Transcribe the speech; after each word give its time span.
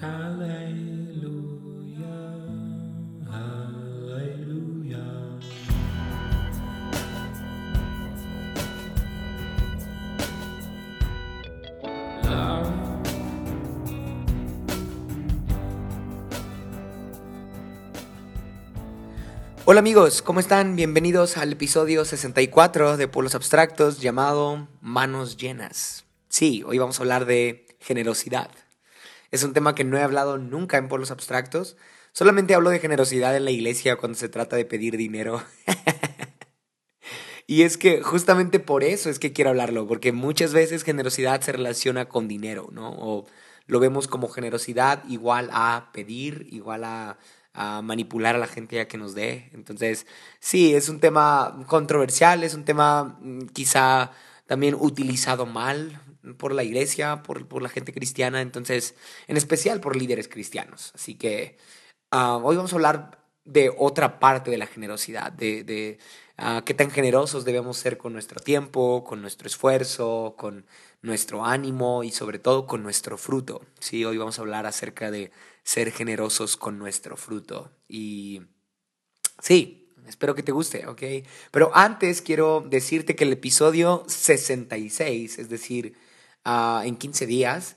Hola 0.00 0.68
amigos, 19.80 20.22
¿cómo 20.22 20.38
están? 20.38 20.76
Bienvenidos 20.76 21.36
al 21.36 21.52
episodio 21.52 22.04
64 22.04 22.96
de 22.96 23.08
Polos 23.08 23.34
Abstractos 23.34 24.00
llamado 24.00 24.68
Manos 24.80 25.36
Llenas. 25.36 26.04
Sí, 26.28 26.62
hoy 26.64 26.78
vamos 26.78 27.00
a 27.00 27.02
hablar 27.02 27.26
de 27.26 27.66
generosidad. 27.80 28.48
Es 29.30 29.42
un 29.42 29.52
tema 29.52 29.74
que 29.74 29.84
no 29.84 29.98
he 29.98 30.02
hablado 30.02 30.38
nunca 30.38 30.78
en 30.78 30.88
Polos 30.88 31.10
Abstractos. 31.10 31.76
Solamente 32.12 32.54
hablo 32.54 32.70
de 32.70 32.80
generosidad 32.80 33.36
en 33.36 33.44
la 33.44 33.50
iglesia 33.50 33.96
cuando 33.96 34.18
se 34.18 34.28
trata 34.28 34.56
de 34.56 34.64
pedir 34.64 34.96
dinero. 34.96 35.42
y 37.46 37.62
es 37.62 37.76
que 37.76 38.02
justamente 38.02 38.60
por 38.60 38.82
eso 38.84 39.10
es 39.10 39.18
que 39.18 39.32
quiero 39.32 39.50
hablarlo, 39.50 39.86
porque 39.86 40.12
muchas 40.12 40.52
veces 40.52 40.82
generosidad 40.82 41.40
se 41.42 41.52
relaciona 41.52 42.08
con 42.08 42.28
dinero, 42.28 42.68
¿no? 42.72 42.90
O 42.98 43.26
lo 43.66 43.80
vemos 43.80 44.08
como 44.08 44.28
generosidad 44.28 45.04
igual 45.08 45.50
a 45.52 45.90
pedir, 45.92 46.46
igual 46.50 46.84
a 46.84 47.18
a 47.58 47.82
manipular 47.82 48.36
a 48.36 48.38
la 48.38 48.46
gente 48.46 48.76
ya 48.76 48.86
que 48.86 48.98
nos 48.98 49.14
dé. 49.14 49.50
Entonces, 49.52 50.06
sí, 50.38 50.74
es 50.74 50.88
un 50.88 51.00
tema 51.00 51.64
controversial, 51.66 52.44
es 52.44 52.54
un 52.54 52.64
tema 52.64 53.18
mm, 53.20 53.46
quizá 53.48 54.12
también 54.46 54.76
utilizado 54.78 55.44
mal 55.44 56.00
por 56.36 56.54
la 56.54 56.64
iglesia, 56.64 57.22
por, 57.22 57.46
por 57.46 57.62
la 57.62 57.68
gente 57.68 57.92
cristiana, 57.92 58.40
entonces, 58.40 58.94
en 59.26 59.36
especial 59.36 59.80
por 59.80 59.96
líderes 59.96 60.28
cristianos. 60.28 60.92
Así 60.94 61.14
que 61.14 61.56
ah, 62.10 62.38
hoy 62.42 62.56
vamos 62.56 62.72
a 62.72 62.76
hablar 62.76 63.18
de 63.44 63.72
otra 63.76 64.20
parte 64.20 64.50
de 64.50 64.58
la 64.58 64.66
generosidad, 64.66 65.32
de, 65.32 65.64
de 65.64 65.98
ah, 66.36 66.62
qué 66.66 66.74
tan 66.74 66.90
generosos 66.90 67.44
debemos 67.44 67.78
ser 67.78 67.96
con 67.96 68.12
nuestro 68.12 68.40
tiempo, 68.40 69.04
con 69.04 69.22
nuestro 69.22 69.48
esfuerzo, 69.48 70.34
con 70.36 70.66
nuestro 71.02 71.44
ánimo 71.44 72.04
y 72.04 72.10
sobre 72.10 72.38
todo 72.38 72.66
con 72.66 72.82
nuestro 72.82 73.16
fruto. 73.16 73.62
Sí, 73.80 74.04
hoy 74.04 74.18
vamos 74.18 74.38
a 74.38 74.42
hablar 74.42 74.66
acerca 74.66 75.10
de 75.10 75.30
ser 75.62 75.92
generosos 75.92 76.56
con 76.56 76.78
nuestro 76.78 77.16
fruto. 77.16 77.70
Y 77.88 78.42
sí, 79.40 79.88
espero 80.06 80.34
que 80.34 80.42
te 80.42 80.52
guste, 80.52 80.86
¿ok? 80.86 81.02
Pero 81.50 81.70
antes 81.74 82.22
quiero 82.22 82.64
decirte 82.68 83.14
que 83.14 83.24
el 83.24 83.32
episodio 83.32 84.04
66, 84.06 85.38
es 85.38 85.48
decir, 85.48 85.94
en 86.84 86.96
15 86.96 87.26
días, 87.26 87.76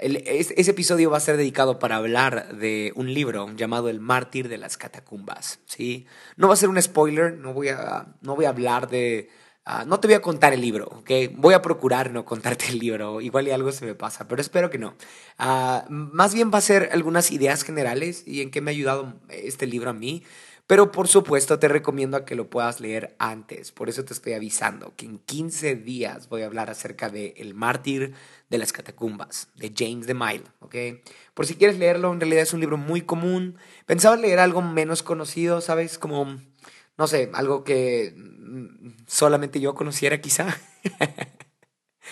ese 0.00 0.70
episodio 0.70 1.10
va 1.10 1.16
a 1.16 1.20
ser 1.20 1.36
dedicado 1.36 1.78
para 1.78 1.96
hablar 1.96 2.56
de 2.56 2.92
un 2.94 3.12
libro 3.12 3.50
llamado 3.56 3.88
El 3.88 4.00
mártir 4.00 4.48
de 4.48 4.58
las 4.58 4.76
catacumbas, 4.76 5.60
¿sí? 5.66 6.06
No 6.36 6.48
va 6.48 6.54
a 6.54 6.56
ser 6.56 6.68
un 6.68 6.80
spoiler, 6.80 7.36
no 7.36 7.52
voy 7.52 7.68
a, 7.68 8.14
no 8.20 8.36
voy 8.36 8.44
a 8.44 8.50
hablar 8.50 8.88
de 8.88 9.28
Ah, 9.70 9.84
no 9.86 10.00
te 10.00 10.08
voy 10.08 10.14
a 10.14 10.22
contar 10.22 10.54
el 10.54 10.62
libro, 10.62 10.86
¿ok? 10.86 11.10
Voy 11.36 11.52
a 11.52 11.60
procurar 11.60 12.10
no 12.10 12.24
contarte 12.24 12.68
el 12.68 12.78
libro, 12.78 13.20
igual 13.20 13.48
y 13.48 13.50
algo 13.50 13.70
se 13.70 13.84
me 13.84 13.94
pasa, 13.94 14.26
pero 14.26 14.40
espero 14.40 14.70
que 14.70 14.78
no. 14.78 14.94
Ah, 15.36 15.84
más 15.90 16.32
bien 16.32 16.50
va 16.50 16.56
a 16.56 16.62
ser 16.62 16.88
algunas 16.90 17.30
ideas 17.30 17.64
generales 17.64 18.22
y 18.26 18.40
en 18.40 18.50
qué 18.50 18.62
me 18.62 18.70
ha 18.70 18.72
ayudado 18.72 19.20
este 19.28 19.66
libro 19.66 19.90
a 19.90 19.92
mí, 19.92 20.24
pero 20.68 20.92
por 20.92 21.08
supuesto 21.08 21.58
te 21.58 21.66
recomiendo 21.66 22.24
que 22.24 22.36
lo 22.36 22.48
puedas 22.48 22.78
leer 22.78 23.16
antes, 23.18 23.72
por 23.72 23.88
eso 23.88 24.04
te 24.04 24.12
estoy 24.12 24.34
avisando 24.34 24.94
que 24.94 25.06
en 25.06 25.18
15 25.18 25.74
días 25.74 26.28
voy 26.28 26.42
a 26.42 26.46
hablar 26.46 26.70
acerca 26.70 27.08
de 27.08 27.34
El 27.38 27.54
mártir 27.54 28.14
de 28.50 28.58
las 28.58 28.72
catacumbas, 28.72 29.48
de 29.56 29.72
James 29.76 30.06
de 30.06 30.14
Mile, 30.14 30.44
¿ok? 30.60 30.76
Por 31.34 31.46
si 31.46 31.56
quieres 31.56 31.78
leerlo, 31.78 32.12
en 32.12 32.20
realidad 32.20 32.42
es 32.42 32.52
un 32.52 32.60
libro 32.60 32.76
muy 32.76 33.00
común. 33.02 33.56
Pensaba 33.86 34.16
leer 34.16 34.38
algo 34.38 34.62
menos 34.62 35.02
conocido, 35.02 35.60
¿sabes? 35.60 35.98
Como 35.98 36.38
no 36.98 37.06
sé, 37.06 37.30
algo 37.32 37.64
que 37.64 38.12
mm, 38.14 39.04
solamente 39.06 39.60
yo 39.60 39.74
conociera 39.74 40.20
quizá. 40.20 40.58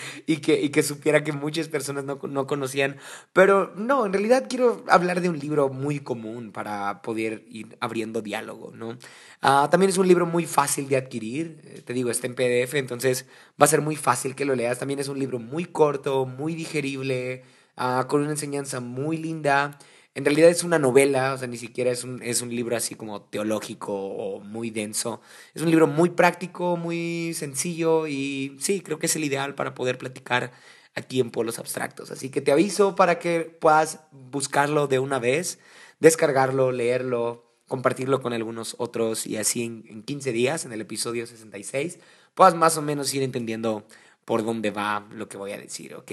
y, 0.26 0.38
que, 0.38 0.60
y 0.60 0.70
que 0.70 0.82
supiera 0.82 1.24
que 1.24 1.32
muchas 1.32 1.68
personas 1.68 2.04
no, 2.04 2.18
no, 2.22 2.46
conocían. 2.46 2.96
Pero 3.32 3.72
no, 3.76 4.06
en 4.06 4.12
realidad 4.12 4.46
quiero 4.48 4.84
hablar 4.88 5.20
de 5.20 5.28
un 5.28 5.38
libro 5.38 5.68
muy 5.68 6.00
común 6.00 6.52
para 6.52 7.02
poder 7.02 7.44
ir 7.50 7.76
abriendo 7.80 8.22
diálogo, 8.22 8.72
¿no? 8.74 8.98
Ah, 9.42 9.68
también 9.70 9.90
es 9.90 9.98
un 9.98 10.08
libro 10.08 10.26
muy 10.26 10.46
fácil 10.46 10.88
de 10.88 10.96
adquirir, 10.96 11.60
eh, 11.64 11.82
te 11.84 11.92
digo, 11.92 12.10
está 12.10 12.26
en 12.26 12.34
PDF, 12.34 12.74
entonces 12.74 13.26
va 13.60 13.66
a 13.66 13.68
ser 13.68 13.80
muy 13.80 13.96
fácil 13.96 14.34
que 14.34 14.44
lo 14.44 14.54
leas. 14.54 14.78
También 14.78 15.00
es 15.00 15.08
un 15.08 15.18
libro 15.18 15.38
muy 15.38 15.64
corto, 15.64 16.26
muy 16.26 16.54
digerible, 16.54 17.42
ah, 17.76 18.06
con 18.08 18.22
una 18.22 18.30
enseñanza 18.30 18.80
muy 18.80 19.16
linda. 19.16 19.78
En 20.16 20.24
realidad 20.24 20.48
es 20.48 20.64
una 20.64 20.78
novela, 20.78 21.34
o 21.34 21.38
sea, 21.38 21.46
ni 21.46 21.58
siquiera 21.58 21.90
es 21.90 22.02
un, 22.02 22.22
es 22.22 22.40
un 22.40 22.48
libro 22.48 22.74
así 22.74 22.94
como 22.94 23.20
teológico 23.20 23.92
o 23.94 24.40
muy 24.40 24.70
denso. 24.70 25.20
Es 25.52 25.60
un 25.60 25.68
libro 25.68 25.86
muy 25.86 26.08
práctico, 26.08 26.78
muy 26.78 27.34
sencillo 27.34 28.06
y 28.06 28.56
sí, 28.58 28.80
creo 28.80 28.98
que 28.98 29.04
es 29.06 29.16
el 29.16 29.24
ideal 29.24 29.54
para 29.54 29.74
poder 29.74 29.98
platicar 29.98 30.52
a 30.94 31.02
tiempo 31.02 31.44
los 31.44 31.58
abstractos. 31.58 32.10
Así 32.10 32.30
que 32.30 32.40
te 32.40 32.50
aviso 32.50 32.96
para 32.96 33.18
que 33.18 33.40
puedas 33.40 34.00
buscarlo 34.10 34.86
de 34.86 35.00
una 35.00 35.18
vez, 35.18 35.58
descargarlo, 36.00 36.72
leerlo, 36.72 37.52
compartirlo 37.68 38.22
con 38.22 38.32
algunos 38.32 38.74
otros 38.78 39.26
y 39.26 39.36
así 39.36 39.64
en, 39.64 39.84
en 39.86 40.02
15 40.02 40.32
días, 40.32 40.64
en 40.64 40.72
el 40.72 40.80
episodio 40.80 41.26
66, 41.26 41.98
puedas 42.34 42.54
más 42.54 42.78
o 42.78 42.80
menos 42.80 43.12
ir 43.12 43.22
entendiendo 43.22 43.86
por 44.26 44.44
dónde 44.44 44.72
va 44.72 45.06
lo 45.12 45.28
que 45.28 45.38
voy 45.38 45.52
a 45.52 45.56
decir, 45.56 45.94
¿ok? 45.94 46.12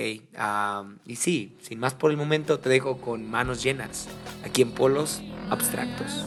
y 1.05 1.15
sí, 1.15 1.57
sin 1.61 1.79
más 1.79 1.95
por 1.95 2.11
el 2.11 2.17
momento, 2.17 2.59
te 2.59 2.69
dejo 2.69 3.01
con 3.01 3.29
manos 3.29 3.61
llenas, 3.63 4.07
aquí 4.45 4.61
en 4.61 4.71
Polos 4.71 5.21
Abstractos. 5.49 6.23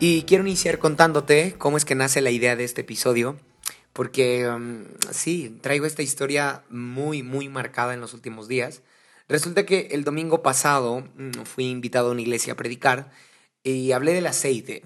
Y 0.00 0.22
quiero 0.22 0.44
iniciar 0.44 0.78
contándote 0.78 1.54
cómo 1.56 1.76
es 1.76 1.84
que 1.84 1.94
nace 1.94 2.20
la 2.20 2.30
idea 2.30 2.56
de 2.56 2.64
este 2.64 2.80
episodio 2.82 3.36
porque 3.96 4.46
um, 4.46 4.84
sí, 5.10 5.58
traigo 5.62 5.86
esta 5.86 6.02
historia 6.02 6.64
muy, 6.68 7.22
muy 7.22 7.48
marcada 7.48 7.94
en 7.94 8.00
los 8.02 8.12
últimos 8.12 8.46
días. 8.46 8.82
Resulta 9.26 9.64
que 9.64 9.88
el 9.92 10.04
domingo 10.04 10.42
pasado 10.42 11.08
mm, 11.16 11.44
fui 11.44 11.70
invitado 11.70 12.08
a 12.08 12.12
una 12.12 12.20
iglesia 12.20 12.52
a 12.52 12.56
predicar 12.56 13.10
y 13.64 13.92
hablé 13.92 14.12
del 14.12 14.26
aceite, 14.26 14.84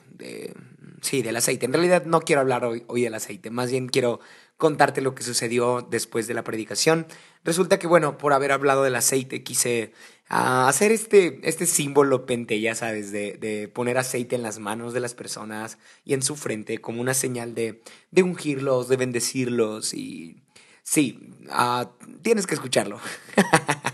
sí, 1.02 1.22
del 1.22 1.34
aceite. 1.34 1.66
En 1.66 1.72
realidad 1.72 2.04
no 2.04 2.20
quiero 2.20 2.40
hablar 2.40 2.64
hoy, 2.64 2.84
hoy 2.86 3.02
del 3.02 3.14
aceite, 3.14 3.50
más 3.50 3.72
bien 3.72 3.88
quiero 3.88 4.20
contarte 4.56 5.00
lo 5.00 5.16
que 5.16 5.24
sucedió 5.24 5.82
después 5.90 6.28
de 6.28 6.34
la 6.34 6.44
predicación. 6.44 7.08
Resulta 7.42 7.80
que, 7.80 7.88
bueno, 7.88 8.16
por 8.16 8.32
haber 8.32 8.52
hablado 8.52 8.84
del 8.84 8.94
aceite, 8.94 9.42
quise 9.42 9.92
ah, 10.30 10.68
hacer 10.68 10.92
este, 10.92 11.40
este 11.42 11.66
símbolo 11.66 12.24
pente, 12.24 12.60
ya 12.60 12.74
sabes, 12.74 13.12
de, 13.12 13.34
de, 13.34 13.68
poner 13.68 13.98
aceite 13.98 14.36
en 14.36 14.42
las 14.42 14.58
manos 14.58 14.94
de 14.94 15.00
las 15.00 15.14
personas 15.14 15.78
y 16.04 16.14
en 16.14 16.22
su 16.22 16.36
frente 16.36 16.78
como 16.78 17.02
una 17.02 17.12
señal 17.14 17.54
de, 17.54 17.82
de 18.10 18.22
ungirlos, 18.22 18.88
de 18.88 18.96
bendecirlos 18.96 19.92
y... 19.94 20.42
Sí, 20.82 21.18
ah, 21.50 21.90
tienes 22.22 22.46
que 22.46 22.54
escucharlo. 22.54 22.98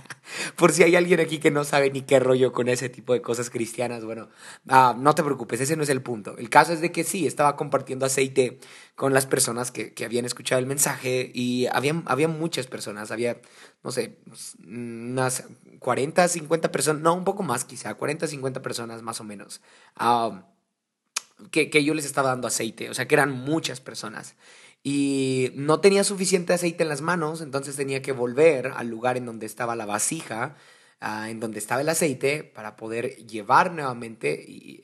por 0.57 0.73
si 0.73 0.83
hay 0.83 0.97
alguien 0.97 1.21
aquí 1.21 1.39
que 1.39 1.51
no 1.51 1.65
sabe 1.65 1.91
ni 1.91 2.03
qué 2.03 2.19
rollo 2.19 2.53
con 2.53 2.69
ese 2.69 2.89
tipo 2.89 3.13
de 3.13 3.23
cosas 3.23 3.51
cristianas, 3.51 4.05
bueno, 4.05 4.29
ah, 4.69 4.95
no 4.99 5.15
te 5.15 5.23
preocupes, 5.23 5.61
ese 5.61 5.77
no 5.77 5.83
es 5.83 5.89
el 5.89 6.03
punto. 6.03 6.37
El 6.39 6.51
caso 6.51 6.73
es 6.73 6.81
de 6.81 6.93
que 6.93 7.05
sí, 7.05 7.27
estaba 7.27 7.57
compartiendo 7.57 8.07
aceite 8.07 8.59
con 8.95 9.13
las 9.15 9.27
personas 9.27 9.71
que, 9.71 9.93
que 9.95 10.05
habían 10.05 10.25
escuchado 10.25 10.59
el 10.59 10.67
mensaje 10.67 11.31
y 11.35 11.67
había, 11.73 12.03
había 12.07 12.29
muchas 12.29 12.67
personas, 12.67 13.11
había, 13.11 13.41
no 13.83 13.91
sé, 13.91 14.19
unas 14.67 15.45
40, 15.79 16.29
50 16.29 16.73
personas, 16.73 17.03
no, 17.03 17.15
un 17.15 17.25
poco 17.25 17.43
más 17.43 17.65
quizá, 17.65 17.95
40, 17.95 18.27
50 18.27 18.63
personas 18.63 19.03
más 19.03 19.21
o 19.21 19.25
menos. 19.25 19.61
Ah, 19.97 20.47
que, 21.51 21.69
que 21.69 21.85
yo 21.85 21.95
les 21.95 22.07
estaba 22.07 22.31
dando 22.31 22.49
aceite, 22.49 22.89
o 22.89 22.95
sea 22.95 23.07
que 23.07 23.15
eran 23.15 23.31
muchas 23.31 23.81
personas 23.81 24.35
y 24.83 25.51
no 25.55 25.81
tenía 25.81 26.05
suficiente 26.05 26.53
aceite 26.53 26.85
en 26.85 26.89
las 26.89 27.01
manos, 27.01 27.41
entonces 27.41 27.75
tenía 27.75 28.03
que 28.03 28.13
volver 28.13 28.69
al 28.69 28.89
lugar 28.89 29.17
en 29.17 29.27
donde 29.27 29.47
estaba 29.47 29.75
la 29.75 29.85
vasija, 29.85 30.55
ah, 31.01 31.29
en 31.29 31.41
donde 31.41 31.59
estaba 31.59 31.81
el 31.81 31.89
aceite, 31.89 32.45
para 32.45 32.77
poder 32.77 33.17
llevar 33.27 33.73
nuevamente 33.73 34.33
y, 34.47 34.83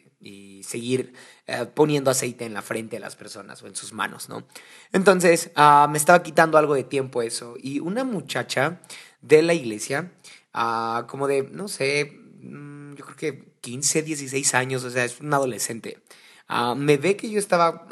seguir 0.65 1.13
eh, 1.49 1.67
poniendo 1.75 2.09
aceite 2.09 2.45
en 2.45 2.55
la 2.55 2.63
frente 2.63 2.95
de 2.95 3.01
las 3.01 3.17
personas 3.17 3.61
o 3.63 3.67
en 3.67 3.75
sus 3.75 3.93
manos, 3.93 4.29
¿no? 4.29 4.47
Entonces 4.93 5.51
ah, 5.57 5.89
me 5.91 5.99
estaba 5.99 6.23
quitando 6.23 6.57
algo 6.57 6.75
de 6.75 6.85
tiempo 6.85 7.21
eso 7.21 7.57
y 7.61 7.81
una 7.81 8.05
muchacha 8.05 8.81
de 9.21 9.43
la 9.43 9.55
iglesia, 9.55 10.13
ah, 10.55 11.07
como 11.09 11.27
de, 11.27 11.43
no 11.51 11.67
sé, 11.67 12.17
mm, 12.41 12.95
yo 12.95 13.05
creo 13.05 13.17
que 13.17 13.53
15, 13.61 14.03
16 14.03 14.55
años, 14.55 14.85
o 14.85 14.91
sea, 14.91 15.05
es 15.05 15.21
un 15.21 15.35
adolescente, 15.35 15.99
me 16.77 16.97
ve 16.97 17.17
que 17.17 17.29
yo 17.31 17.39
estaba 17.39 17.89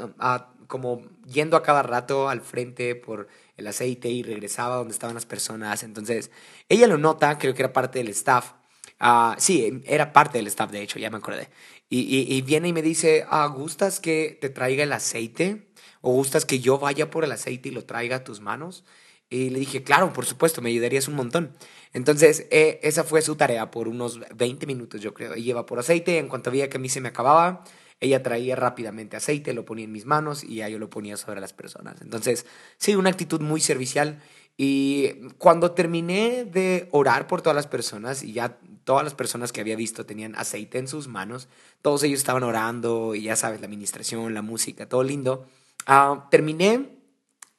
como 0.70 1.02
yendo 1.26 1.56
a 1.58 1.62
cada 1.62 1.82
rato 1.82 2.30
al 2.30 2.40
frente 2.40 2.94
por 2.94 3.28
el 3.56 3.66
aceite 3.66 4.08
y 4.08 4.22
regresaba 4.22 4.76
donde 4.76 4.92
estaban 4.92 5.14
las 5.14 5.26
personas. 5.26 5.82
Entonces, 5.82 6.30
ella 6.68 6.86
lo 6.86 6.96
nota, 6.96 7.36
creo 7.38 7.52
que 7.52 7.62
era 7.62 7.72
parte 7.74 7.98
del 7.98 8.08
staff. 8.08 8.52
Ah, 9.00 9.34
sí, 9.38 9.82
era 9.84 10.12
parte 10.12 10.38
del 10.38 10.46
staff, 10.46 10.70
de 10.70 10.80
hecho, 10.80 10.98
ya 10.98 11.10
me 11.10 11.18
acordé. 11.18 11.48
Y, 11.90 12.40
viene 12.42 12.68
y 12.68 12.72
me 12.72 12.82
dice, 12.82 13.26
ah, 13.28 13.46
¿gustas 13.48 13.98
que 13.98 14.38
te 14.40 14.48
traiga 14.48 14.84
el 14.84 14.92
aceite? 14.92 15.72
¿O 16.00 16.12
gustas 16.12 16.44
que 16.46 16.60
yo 16.60 16.78
vaya 16.78 17.10
por 17.10 17.24
el 17.24 17.32
aceite 17.32 17.68
y 17.68 17.72
lo 17.72 17.84
traiga 17.84 18.16
a 18.16 18.24
tus 18.24 18.40
manos? 18.40 18.84
Y 19.28 19.50
le 19.50 19.58
dije, 19.58 19.82
claro, 19.82 20.12
por 20.12 20.24
supuesto, 20.24 20.62
me 20.62 20.70
ayudarías 20.70 21.08
un 21.08 21.14
montón. 21.16 21.56
Entonces, 21.92 22.46
eh, 22.50 22.78
esa 22.84 23.02
fue 23.02 23.22
su 23.22 23.34
tarea 23.34 23.72
por 23.72 23.88
unos 23.88 24.20
20 24.36 24.66
minutos, 24.66 25.00
yo 25.00 25.14
creo. 25.14 25.36
Y 25.36 25.42
lleva 25.42 25.66
por 25.66 25.80
aceite, 25.80 26.18
en 26.18 26.28
cuanto 26.28 26.52
veía 26.52 26.68
que 26.70 26.76
a 26.76 26.80
mí 26.80 26.88
se 26.88 27.00
me 27.00 27.08
acababa, 27.08 27.64
ella 28.00 28.22
traía 28.22 28.56
rápidamente 28.56 29.16
aceite, 29.16 29.52
lo 29.52 29.64
ponía 29.64 29.84
en 29.84 29.92
mis 29.92 30.06
manos 30.06 30.42
y 30.42 30.56
ya 30.56 30.68
yo 30.68 30.78
lo 30.78 30.88
ponía 30.90 31.16
sobre 31.16 31.40
las 31.40 31.52
personas. 31.52 32.00
Entonces, 32.00 32.46
sí, 32.78 32.94
una 32.94 33.10
actitud 33.10 33.40
muy 33.40 33.60
servicial. 33.60 34.20
Y 34.56 35.12
cuando 35.38 35.72
terminé 35.72 36.44
de 36.44 36.88
orar 36.90 37.26
por 37.26 37.42
todas 37.42 37.56
las 37.56 37.66
personas 37.66 38.22
y 38.22 38.32
ya 38.32 38.58
todas 38.84 39.04
las 39.04 39.14
personas 39.14 39.52
que 39.52 39.60
había 39.60 39.76
visto 39.76 40.04
tenían 40.04 40.34
aceite 40.34 40.78
en 40.78 40.88
sus 40.88 41.08
manos, 41.08 41.48
todos 41.82 42.02
ellos 42.02 42.20
estaban 42.20 42.42
orando 42.42 43.14
y 43.14 43.22
ya 43.22 43.36
sabes, 43.36 43.60
la 43.60 43.66
administración, 43.66 44.34
la 44.34 44.42
música, 44.42 44.88
todo 44.88 45.02
lindo, 45.02 45.46
ah, 45.86 46.26
terminé 46.30 46.88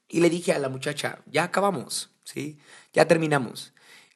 y 0.09 0.19
le 0.19 0.29
dije 0.29 0.53
a 0.53 0.59
la 0.59 0.69
muchacha, 0.69 1.19
ya 1.25 1.45
acabamos, 1.45 2.11
¿sí? 2.23 2.59
Ya 2.94 3.07
terminamos. 3.07 3.73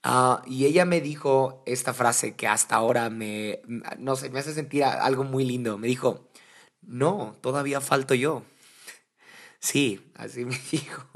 Ah, 0.07 0.43
y 0.45 0.65
ella 0.67 0.85
me 0.85 1.01
dijo 1.01 1.63
esta 1.65 1.91
frase 1.91 2.35
que 2.35 2.47
hasta 2.47 2.75
ahora 2.75 3.09
me, 3.09 3.61
no 3.97 4.15
sé, 4.15 4.29
me 4.29 4.37
hace 4.37 4.53
sentir 4.53 4.83
algo 4.83 5.23
muy 5.23 5.45
lindo. 5.45 5.79
Me 5.79 5.87
dijo, 5.87 6.29
no, 6.83 7.35
todavía 7.41 7.81
falto 7.81 8.13
yo. 8.13 8.43
Sí, 9.59 10.11
así 10.13 10.45
me 10.45 10.59
dijo. 10.71 11.07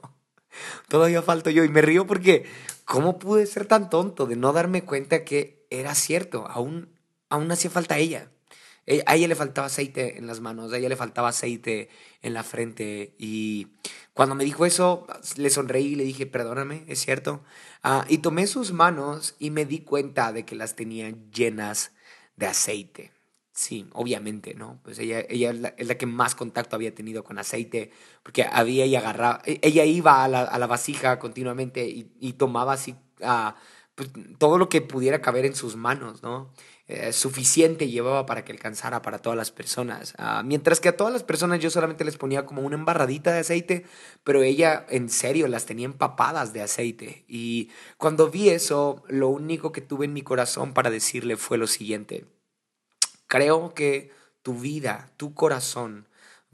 Todavía 0.88 1.21
falto 1.21 1.51
yo. 1.51 1.63
Y 1.63 1.69
me 1.69 1.83
río 1.83 2.07
porque, 2.07 2.50
¿cómo 2.83 3.19
pude 3.19 3.45
ser 3.45 3.68
tan 3.68 3.91
tonto 3.91 4.25
de 4.25 4.36
no 4.36 4.53
darme 4.53 4.83
cuenta 4.83 5.24
que 5.24 5.68
era 5.69 5.94
cierto? 5.94 6.47
Aún, 6.47 6.97
aún 7.30 7.51
hacía 7.51 7.69
falta 7.69 8.00
ella. 8.00 8.31
Eh, 8.91 9.03
a 9.06 9.15
ella 9.15 9.27
le 9.27 9.36
faltaba 9.36 9.68
aceite 9.68 10.18
en 10.18 10.25
las 10.25 10.39
manos, 10.41 10.74
a 10.74 10.77
ella 10.77 10.89
le 10.89 10.95
faltaba 10.95 11.30
aceite 11.30 11.89
en 12.24 12.33
la 12.33 12.41
frente. 12.41 13.13
Y 13.19 13.68
cuando 14.15 14.33
me 14.33 14.44
dijo 14.44 14.65
eso, 14.65 15.06
le 15.38 15.51
sonreí 15.51 15.89
y 15.89 15.95
le 15.95 16.03
dije, 16.03 16.25
perdóname, 16.25 16.86
es 16.88 17.00
cierto. 17.00 17.44
Ah, 17.83 18.03
y 18.09 18.18
tomé 18.18 18.47
sus 18.47 18.74
manos 18.74 19.36
y 19.38 19.51
me 19.51 19.65
di 19.65 19.81
cuenta 19.81 20.33
de 20.33 20.44
que 20.44 20.56
las 20.56 20.75
tenía 20.75 21.13
llenas 21.31 21.91
de 22.36 22.47
aceite. 22.47 23.12
Sí, 23.53 23.88
obviamente, 23.94 24.56
¿no? 24.56 24.80
Pues 24.83 24.97
ella, 24.97 25.24
ella 25.30 25.51
es, 25.51 25.88
la, 25.88 25.95
que 25.95 26.06
más 26.07 26.33
contacto 26.33 26.75
había 26.75 26.95
tenido 26.95 27.24
con 27.24 27.38
aceite, 27.38 27.91
porque 28.24 28.44
había 28.51 28.88
y 28.88 28.95
agarraba, 28.95 29.44
e, 29.45 29.59
ella 29.62 29.86
iba 29.86 30.24
a 30.24 30.27
la, 30.27 30.41
a 30.44 30.65
vasija 30.65 31.19
continuamente 31.19 31.86
y, 31.88 32.33
tomaba 32.33 32.74
así 32.74 32.95
uh, 33.21 33.51
pues, 33.94 34.09
todo 34.39 34.57
lo 34.57 34.69
que 34.69 34.81
pudiera 34.81 35.21
caber 35.21 35.45
en 35.45 35.56
sus 35.56 35.75
manos, 35.75 36.24
¿no? 36.24 36.51
Eh, 36.91 37.13
suficiente 37.13 37.88
llevaba 37.88 38.25
para 38.25 38.44
que 38.44 38.51
alcanzara 38.51 39.03
para 39.03 39.19
todas 39.19 39.38
las 39.38 39.51
personas. 39.51 40.15
Ah, 40.18 40.41
mientras 40.44 40.80
que 40.80 40.89
a 40.89 40.97
todas 40.97 41.13
las 41.13 41.21
personas 41.21 41.59
yo 41.59 41.69
solamente 41.69 42.03
les 42.03 42.18
ponía 42.18 42.47
como 42.47 42.63
una 42.63 42.77
embarradita 42.77 43.31
de 43.31 43.41
aceite, 43.41 43.86
pero 44.24 44.41
ella 44.41 44.88
en 44.89 45.09
serio 45.09 45.47
las 45.47 45.68
tenía 45.68 45.86
empapadas 45.86 46.51
de 46.51 46.63
aceite. 46.63 47.25
Y 47.27 47.69
cuando 47.97 48.31
vi 48.31 48.50
eso, 48.50 49.03
lo 49.07 49.30
único 49.30 49.71
que 49.71 49.81
tuve 49.81 50.06
en 50.06 50.13
mi 50.13 50.24
corazón 50.24 50.74
para 50.74 50.89
decirle 50.89 51.38
fue 51.38 51.59
lo 51.59 51.68
siguiente. 51.68 52.25
Creo 53.27 53.75
que 53.75 54.12
tu 54.41 54.56
vida, 54.56 55.12
tu 55.15 55.36
corazón 55.36 56.07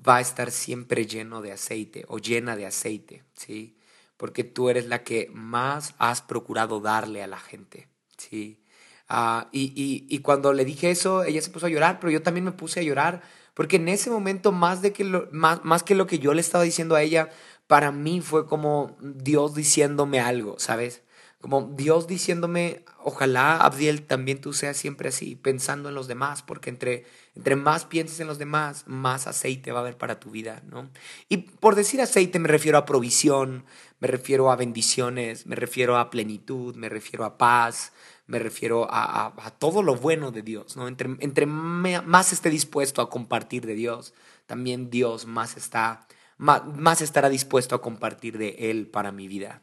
va 0.06 0.18
a 0.18 0.22
estar 0.22 0.52
siempre 0.52 1.06
lleno 1.06 1.42
de 1.42 1.54
aceite 1.54 2.04
o 2.10 2.18
llena 2.18 2.58
de 2.58 2.66
aceite, 2.66 3.24
¿sí? 3.38 3.78
Porque 4.18 4.44
tú 4.44 4.70
eres 4.70 4.88
la 4.88 5.02
que 5.06 5.30
más 5.32 5.96
has 5.98 6.22
procurado 6.22 6.82
darle 6.82 7.24
a 7.24 7.28
la 7.28 7.40
gente, 7.40 7.88
¿sí? 8.18 8.60
Ah, 9.08 9.50
y, 9.52 10.20
cuando 10.20 10.54
le 10.54 10.66
dije 10.66 10.90
eso, 10.90 11.24
ella 11.24 11.42
se 11.42 11.52
puso 11.52 11.68
a 11.68 11.70
llorar, 11.70 12.00
pero 12.00 12.12
yo 12.12 12.22
también 12.22 12.46
me 12.46 12.52
puse 12.52 12.80
a 12.80 12.84
llorar, 12.84 13.22
porque 13.54 13.76
en 13.76 13.88
ese 13.88 14.10
momento, 14.10 14.52
más, 14.52 14.82
de 14.82 14.94
que 14.94 15.04
lo, 15.04 15.28
más, 15.32 15.64
más 15.64 15.84
que 15.84 15.96
lo 15.96 16.08
que 16.08 16.20
yo 16.20 16.34
le 16.34 16.42
estaba 16.42 16.64
diciendo 16.64 16.96
a 16.96 17.02
ella, 17.02 17.30
para 17.68 17.92
mí 17.92 18.22
fue 18.22 18.48
como 18.48 18.98
Dios 19.02 19.56
diciéndome 19.56 20.20
algo, 20.20 20.56
¿sabes? 20.60 21.04
Como 21.42 21.74
Dios 21.76 22.08
diciéndome, 22.08 22.84
ojalá 23.04 23.58
Abdiel 23.58 24.02
también 24.02 24.42
tú 24.42 24.52
seas 24.54 24.78
siempre 24.78 25.10
así, 25.10 25.36
pensando 25.36 25.90
en 25.90 25.96
los 25.96 26.08
demás, 26.08 26.42
porque 26.42 26.72
entre, 26.72 27.06
entre 27.36 27.56
más 27.56 27.86
pienses 27.86 28.20
en 28.20 28.26
los 28.26 28.40
demás, 28.40 28.84
más 28.88 29.28
aceite 29.28 29.72
va 29.72 29.80
a 29.80 29.82
haber 29.82 29.96
para 29.96 30.20
tu 30.20 30.32
vida, 30.32 30.64
¿no? 30.68 30.90
Y 31.30 31.38
por 31.38 31.76
decir 31.76 32.02
aceite 32.02 32.40
me 32.40 32.48
refiero 32.48 32.80
a 32.80 32.86
provisión, 32.86 33.66
me 34.00 34.08
refiero 34.08 34.50
a 34.50 34.56
bendiciones, 34.56 35.46
me 35.46 35.56
refiero 35.56 35.98
a 35.98 36.10
plenitud, 36.10 36.76
me 36.76 36.90
refiero 36.90 37.26
a 37.26 37.38
paz, 37.38 37.94
me 38.28 38.40
refiero 38.40 38.88
a, 38.90 39.54
todo 39.60 39.84
lo 39.84 39.96
bueno 39.96 40.32
de 40.32 40.42
Dios, 40.42 40.76
¿no? 40.76 40.88
Entre, 40.88 41.46
más 41.46 42.34
esté 42.34 42.50
dispuesto 42.50 43.02
a 43.02 43.10
compartir 43.10 43.66
de 43.66 43.76
Dios, 43.76 44.14
también 44.48 44.90
Dios 44.90 45.26
más, 45.26 45.58
está, 45.58 46.08
más, 46.38 47.02
estará 47.02 47.30
dispuesto 47.30 47.76
a 47.76 47.82
compartir 47.82 48.38
de 48.38 48.56
Él 48.72 48.88
para 48.88 49.12
mi 49.12 49.28
vida. 49.28 49.62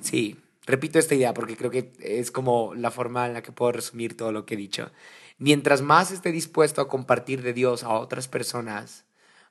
Sí, 0.00 0.36
repito 0.64 0.98
esta 0.98 1.14
idea 1.14 1.32
porque 1.32 1.56
creo 1.56 1.70
que 1.70 1.92
es 2.00 2.30
como 2.30 2.74
la 2.74 2.90
forma 2.90 3.26
en 3.26 3.34
la 3.34 3.42
que 3.42 3.52
puedo 3.52 3.72
resumir 3.72 4.16
todo 4.16 4.32
lo 4.32 4.46
que 4.46 4.54
he 4.54 4.58
dicho. 4.58 4.90
Mientras 5.38 5.82
más 5.82 6.10
esté 6.10 6.32
dispuesto 6.32 6.80
a 6.80 6.88
compartir 6.88 7.42
de 7.42 7.52
Dios 7.52 7.84
a 7.84 7.90
otras 7.90 8.26
personas, 8.26 9.04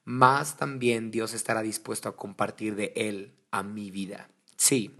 más 0.03 0.57
también 0.57 1.11
Dios 1.11 1.33
estará 1.33 1.61
dispuesto 1.61 2.09
a 2.09 2.15
compartir 2.15 2.75
de 2.75 2.91
Él 2.95 3.33
a 3.51 3.63
mi 3.63 3.91
vida. 3.91 4.29
Sí, 4.57 4.95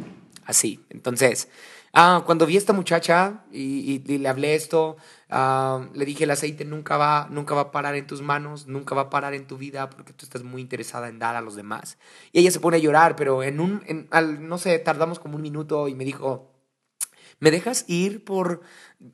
así. 0.45 0.85
Entonces, 0.89 1.49
ah, 1.93 2.23
cuando 2.25 2.45
vi 2.45 2.55
a 2.55 2.57
esta 2.57 2.73
muchacha 2.73 3.43
y, 3.51 3.99
le 4.17 4.27
hablé 4.27 4.55
esto, 4.55 4.97
ah, 5.29 5.87
le 5.93 6.05
dije, 6.05 6.23
el 6.23 6.31
aceite 6.31 6.65
nunca 6.65 6.97
va, 6.97 7.27
nunca 7.29 7.55
va 7.55 7.61
a 7.61 7.71
parar 7.71 7.95
en 7.95 8.07
tus 8.07 8.21
manos, 8.21 8.67
nunca 8.67 8.95
va 8.95 9.03
a 9.03 9.09
parar 9.09 9.33
en 9.33 9.47
tu 9.47 9.57
vida 9.57 9.89
porque 9.89 10.13
tú 10.13 10.25
estás 10.25 10.43
muy 10.43 10.61
interesada 10.61 11.09
en 11.09 11.19
dar 11.19 11.35
a 11.35 11.41
los 11.41 11.55
demás. 11.55 11.97
Y 12.31 12.39
ella 12.39 12.51
se 12.51 12.59
pone 12.59 12.77
a 12.77 12.79
llorar, 12.79 13.15
pero 13.15 13.43
en 13.43 13.59
un, 13.59 14.07
al, 14.11 14.47
no 14.47 14.57
sé, 14.57 14.79
tardamos 14.79 15.19
como 15.19 15.35
un 15.35 15.41
minuto 15.41 15.87
y 15.87 15.95
me 15.95 16.05
dijo, 16.05 16.51
¿me 17.39 17.51
dejas 17.51 17.85
ir 17.87 18.23
por 18.23 18.61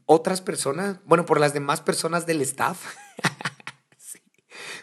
otras 0.05 0.41
personas? 0.41 0.99
Bueno, 1.05 1.25
por 1.25 1.39
las 1.39 1.53
demás 1.53 1.81
personas 1.81 2.25
del 2.25 2.41
staff. 2.41 2.95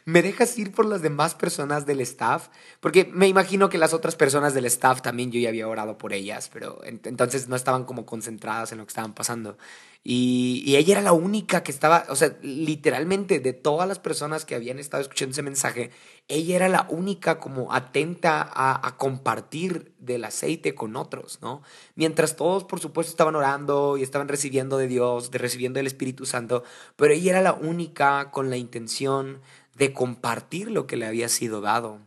¿me 0.08 0.22
dejas 0.22 0.58
ir 0.58 0.72
por 0.72 0.86
las 0.86 1.02
demás 1.02 1.34
personas 1.34 1.84
del 1.84 2.00
staff? 2.00 2.48
Porque 2.80 3.10
me 3.12 3.28
imagino 3.28 3.68
que 3.68 3.76
las 3.76 3.92
otras 3.92 4.16
personas 4.16 4.54
del 4.54 4.64
staff 4.64 5.02
también 5.02 5.30
yo 5.30 5.38
ya 5.38 5.50
había 5.50 5.68
orado 5.68 5.98
por 5.98 6.14
ellas, 6.14 6.48
pero 6.50 6.80
entonces 6.82 7.46
no 7.48 7.56
estaban 7.56 7.84
como 7.84 8.06
concentradas 8.06 8.72
en 8.72 8.78
lo 8.78 8.86
que 8.86 8.88
estaban 8.88 9.12
pasando. 9.12 9.58
Y, 10.04 10.74
ella 10.76 10.92
era 10.92 11.02
la 11.02 11.12
única 11.12 11.62
que 11.62 11.70
estaba, 11.72 12.06
o 12.08 12.16
sea, 12.16 12.38
literalmente 12.40 13.40
de 13.40 13.52
todas 13.52 13.86
las 13.86 13.98
personas 13.98 14.46
que 14.46 14.54
habían 14.54 14.78
estado 14.78 15.02
escuchando 15.02 15.32
ese 15.32 15.42
mensaje, 15.42 15.90
ella 16.28 16.56
era 16.56 16.68
la 16.70 16.86
única 16.88 17.38
como 17.38 17.74
atenta 17.74 18.48
a, 18.50 18.96
compartir 18.96 19.92
del 19.98 20.24
aceite 20.24 20.74
con 20.74 20.96
otros, 20.96 21.40
¿no? 21.42 21.62
Mientras 21.94 22.36
todos, 22.36 22.64
por 22.64 22.80
supuesto, 22.80 23.10
estaban 23.10 23.36
orando 23.36 23.98
y 23.98 24.02
estaban 24.02 24.28
recibiendo 24.28 24.78
de 24.78 24.88
Dios, 24.88 25.30
de 25.30 25.38
recibiendo 25.38 25.78
el 25.80 25.86
Espíritu 25.86 26.24
Santo, 26.24 26.64
pero 26.96 27.12
ella 27.12 27.32
era 27.32 27.42
la 27.42 27.52
única 27.52 28.30
con 28.30 28.48
la 28.48 28.56
intención 28.56 29.40
de 29.78 29.92
compartir 29.92 30.70
lo 30.70 30.86
que 30.86 30.96
le 30.96 31.06
había 31.06 31.28
sido 31.28 31.60
dado. 31.60 32.00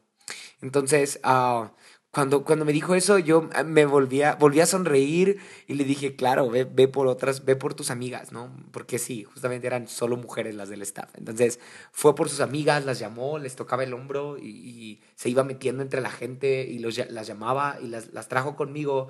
Entonces, 0.61 1.19
uh, 1.23 1.67
cuando, 2.11 2.43
cuando 2.43 2.65
me 2.65 2.73
dijo 2.73 2.93
eso, 2.93 3.19
yo 3.19 3.49
ah, 3.53 3.63
me 3.63 3.85
volví 3.85 4.21
a, 4.21 4.35
volví 4.35 4.59
a 4.59 4.65
sonreír 4.65 5.39
y 5.67 5.75
le 5.75 5.85
dije, 5.85 6.17
claro, 6.17 6.49
ve, 6.49 6.65
ve, 6.65 6.89
por 6.89 7.07
otras, 7.07 7.45
ve 7.45 7.55
por 7.55 7.73
tus 7.73 7.89
amigas, 7.89 8.33
¿no? 8.33 8.53
Porque 8.71 8.99
sí, 8.99 9.23
justamente 9.23 9.67
eran 9.67 9.87
solo 9.87 10.17
mujeres 10.17 10.55
las 10.55 10.67
del 10.67 10.81
staff. 10.81 11.09
Entonces, 11.15 11.59
fue 11.93 12.13
por 12.13 12.27
sus 12.27 12.41
amigas, 12.41 12.83
las 12.85 12.99
llamó, 12.99 13.39
les 13.39 13.55
tocaba 13.55 13.85
el 13.85 13.93
hombro 13.93 14.37
y, 14.37 15.01
se 15.15 15.29
iba 15.29 15.43
metiendo 15.45 15.83
entre 15.83 16.01
la 16.01 16.09
gente 16.09 16.63
y 16.63 16.79
los, 16.79 16.97
las 17.09 17.27
llamaba 17.27 17.77
y 17.81 17.87
las, 17.87 18.11
las 18.11 18.27
trajo 18.27 18.57
conmigo 18.57 19.07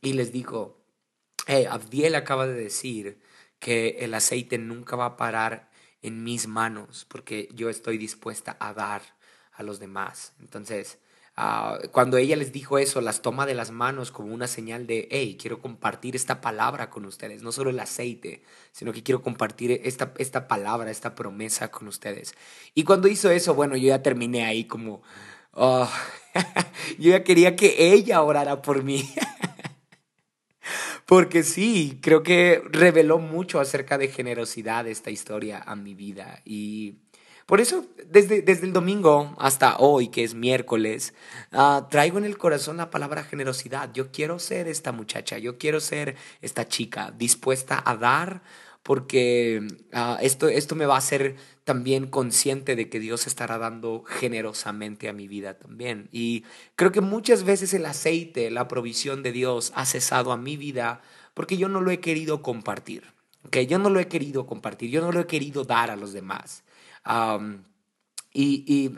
y 0.00 0.12
les 0.12 0.30
dijo, 0.30 0.78
hey, 1.48 1.66
Abdiel 1.68 2.14
acaba 2.14 2.46
de 2.46 2.54
decir 2.54 3.18
que 3.58 3.96
el 4.00 4.14
aceite 4.14 4.58
nunca 4.58 4.94
va 4.94 5.06
a 5.06 5.16
parar 5.16 5.70
en 6.04 6.22
mis 6.22 6.46
manos, 6.46 7.06
porque 7.08 7.48
yo 7.54 7.70
estoy 7.70 7.96
dispuesta 7.96 8.56
a 8.60 8.74
dar 8.74 9.02
a 9.54 9.62
los 9.62 9.80
demás. 9.80 10.34
Entonces, 10.38 10.98
ah, 11.34 11.78
cuando 11.92 12.18
ella 12.18 12.36
les 12.36 12.52
dijo 12.52 12.76
eso, 12.76 13.00
las 13.00 13.22
toma 13.22 13.46
de 13.46 13.54
las 13.54 13.70
manos 13.70 14.10
como 14.10 14.34
una 14.34 14.46
señal 14.46 14.86
de, 14.86 15.08
hey, 15.10 15.38
quiero 15.40 15.60
compartir 15.60 16.14
esta 16.14 16.42
palabra 16.42 16.90
con 16.90 17.06
ustedes, 17.06 17.42
no 17.42 17.52
solo 17.52 17.70
el 17.70 17.80
aceite, 17.80 18.42
sino 18.70 18.92
que 18.92 19.02
quiero 19.02 19.22
compartir 19.22 19.80
esta, 19.82 20.12
esta 20.18 20.46
palabra, 20.46 20.90
esta 20.90 21.14
promesa 21.14 21.70
con 21.70 21.88
ustedes. 21.88 22.34
Y 22.74 22.84
cuando 22.84 23.08
hizo 23.08 23.30
eso, 23.30 23.54
bueno, 23.54 23.74
yo 23.74 23.88
ya 23.88 24.02
terminé 24.02 24.44
ahí 24.44 24.64
como, 24.64 25.02
oh, 25.52 25.90
yo 26.98 27.12
ya 27.12 27.24
quería 27.24 27.56
que 27.56 27.94
ella 27.94 28.20
orara 28.22 28.60
por 28.60 28.82
mí. 28.82 29.08
Porque 31.06 31.42
sí, 31.42 31.98
creo 32.00 32.22
que 32.22 32.62
reveló 32.70 33.18
mucho 33.18 33.60
acerca 33.60 33.98
de 33.98 34.08
generosidad 34.08 34.86
esta 34.86 35.10
historia 35.10 35.62
a 35.64 35.76
mi 35.76 35.94
vida. 35.94 36.40
Y 36.44 36.96
por 37.46 37.60
eso, 37.60 37.84
desde, 38.06 38.40
desde 38.40 38.66
el 38.66 38.72
domingo 38.72 39.34
hasta 39.38 39.76
hoy, 39.76 40.08
que 40.08 40.24
es 40.24 40.34
miércoles, 40.34 41.12
ah, 41.52 41.88
traigo 41.90 42.16
en 42.16 42.24
el 42.24 42.38
corazón 42.38 42.78
la 42.78 42.90
palabra 42.90 43.22
generosidad. 43.22 43.92
Yo 43.92 44.10
quiero 44.10 44.38
ser 44.38 44.66
esta 44.66 44.92
muchacha, 44.92 45.36
yo 45.36 45.58
quiero 45.58 45.80
ser 45.80 46.16
esta 46.40 46.66
chica 46.68 47.12
dispuesta 47.14 47.82
a 47.84 47.96
dar 47.96 48.42
porque 48.84 49.66
ah, 49.92 50.18
esto, 50.20 50.46
esto 50.46 50.76
me 50.76 50.84
va 50.84 50.94
a 50.94 50.98
hacer 50.98 51.36
también 51.64 52.06
consciente 52.06 52.76
de 52.76 52.90
que 52.90 53.00
Dios 53.00 53.26
estará 53.26 53.56
dando 53.56 54.04
generosamente 54.06 55.08
a 55.08 55.14
mi 55.14 55.26
vida 55.26 55.54
también. 55.54 56.08
Y 56.12 56.44
creo 56.76 56.92
que 56.92 57.00
muchas 57.00 57.44
veces 57.44 57.72
el 57.72 57.86
aceite, 57.86 58.50
la 58.50 58.68
provisión 58.68 59.22
de 59.22 59.32
Dios 59.32 59.72
ha 59.74 59.86
cesado 59.86 60.32
a 60.32 60.36
mi 60.36 60.58
vida 60.58 61.00
porque 61.32 61.56
yo 61.56 61.68
no 61.68 61.80
lo 61.80 61.90
he 61.90 62.00
querido 62.00 62.42
compartir. 62.42 63.04
Okay, 63.46 63.66
yo 63.66 63.78
no 63.78 63.88
lo 63.90 64.00
he 64.00 64.06
querido 64.06 64.46
compartir, 64.46 64.90
yo 64.90 65.00
no 65.00 65.12
lo 65.12 65.20
he 65.20 65.26
querido 65.26 65.64
dar 65.64 65.90
a 65.90 65.96
los 65.96 66.12
demás. 66.12 66.62
y 68.32 68.92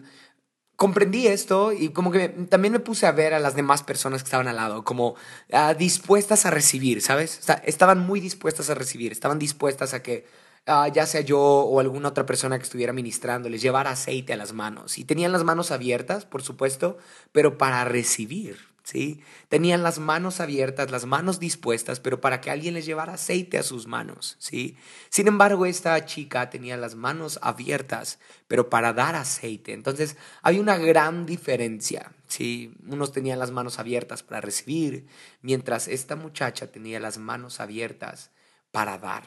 comprendí 0.77 1.27
esto 1.27 1.73
y 1.73 1.89
como 1.89 2.13
que 2.13 2.29
también 2.29 2.73
me 2.73 2.81
puse 2.81 3.07
a 3.07 3.13
ver 3.13 3.35
a 3.35 3.41
las 3.41 3.57
demás 3.57 3.83
personas 3.83 4.23
que 4.23 4.27
estaban 4.27 4.47
al 4.47 4.57
lado, 4.57 4.85
como 4.85 5.17
ah, 5.53 5.75
dispuestas 5.75 6.47
a 6.47 6.51
recibir, 6.51 7.01
¿sabes? 7.03 7.41
estaban 7.65 7.99
muy 7.99 8.21
dispuestas 8.21 8.71
a 8.71 8.75
recibir, 8.75 9.11
estaban 9.11 9.39
dispuestas 9.39 9.95
a 9.95 10.03
que 10.03 10.27
ah, 10.67 10.89
ya 10.89 11.07
sea 11.07 11.23
yo 11.23 11.41
o 11.41 11.81
alguna 11.81 12.09
otra 12.09 12.27
persona 12.27 12.59
que 12.59 12.65
estuviera 12.65 12.93
ministrando 12.93 13.49
les 13.49 13.63
llevara 13.63 13.91
aceite 13.91 14.35
a 14.35 14.37
las 14.37 14.53
manos. 14.53 14.99
Y 14.99 15.05
tenían 15.05 15.33
las 15.33 15.45
manos 15.45 15.71
abiertas, 15.71 16.27
por 16.27 16.43
supuesto, 16.43 16.99
pero 17.33 17.57
para 17.57 17.85
recibir, 17.85 18.59
¿sí? 18.87 19.21
Tenían 19.49 19.83
las 19.83 19.99
manos 19.99 20.39
abiertas, 20.39 20.93
las 20.93 21.07
manos 21.07 21.41
dispuestas, 21.41 21.99
pero 21.99 22.21
para 22.21 22.41
que 22.41 22.53
alguien 22.53 22.75
les 22.75 22.87
llevara 22.87 23.15
aceite 23.15 23.59
a 23.59 23.65
sus 23.65 23.89
manos, 23.89 24.37
¿sí? 24.39 24.77
Sin 25.11 25.27
embargo, 25.27 25.67
esta 25.67 26.05
chica 26.07 26.51
tenía 26.51 26.77
las 26.77 26.95
manos 26.95 27.41
abiertas, 27.43 28.21
pero 28.47 28.71
para 28.71 28.93
dar 28.93 29.17
aceite. 29.17 29.73
Entonces, 29.73 30.17
hay 30.41 30.61
una 30.61 30.77
gran 30.79 31.27
diferencia, 31.27 32.13
¿sí? 32.29 32.77
Unos 32.87 33.11
tenían 33.11 33.41
las 33.41 33.51
manos 33.51 33.81
abiertas 33.81 34.23
para 34.23 34.41
recibir, 34.41 35.09
mientras 35.43 35.89
esta 35.89 36.15
muchacha 36.15 36.71
tenía 36.71 37.01
las 37.01 37.19
manos 37.19 37.59
abiertas 37.59 38.31
para 38.71 38.99
dar, 38.99 39.25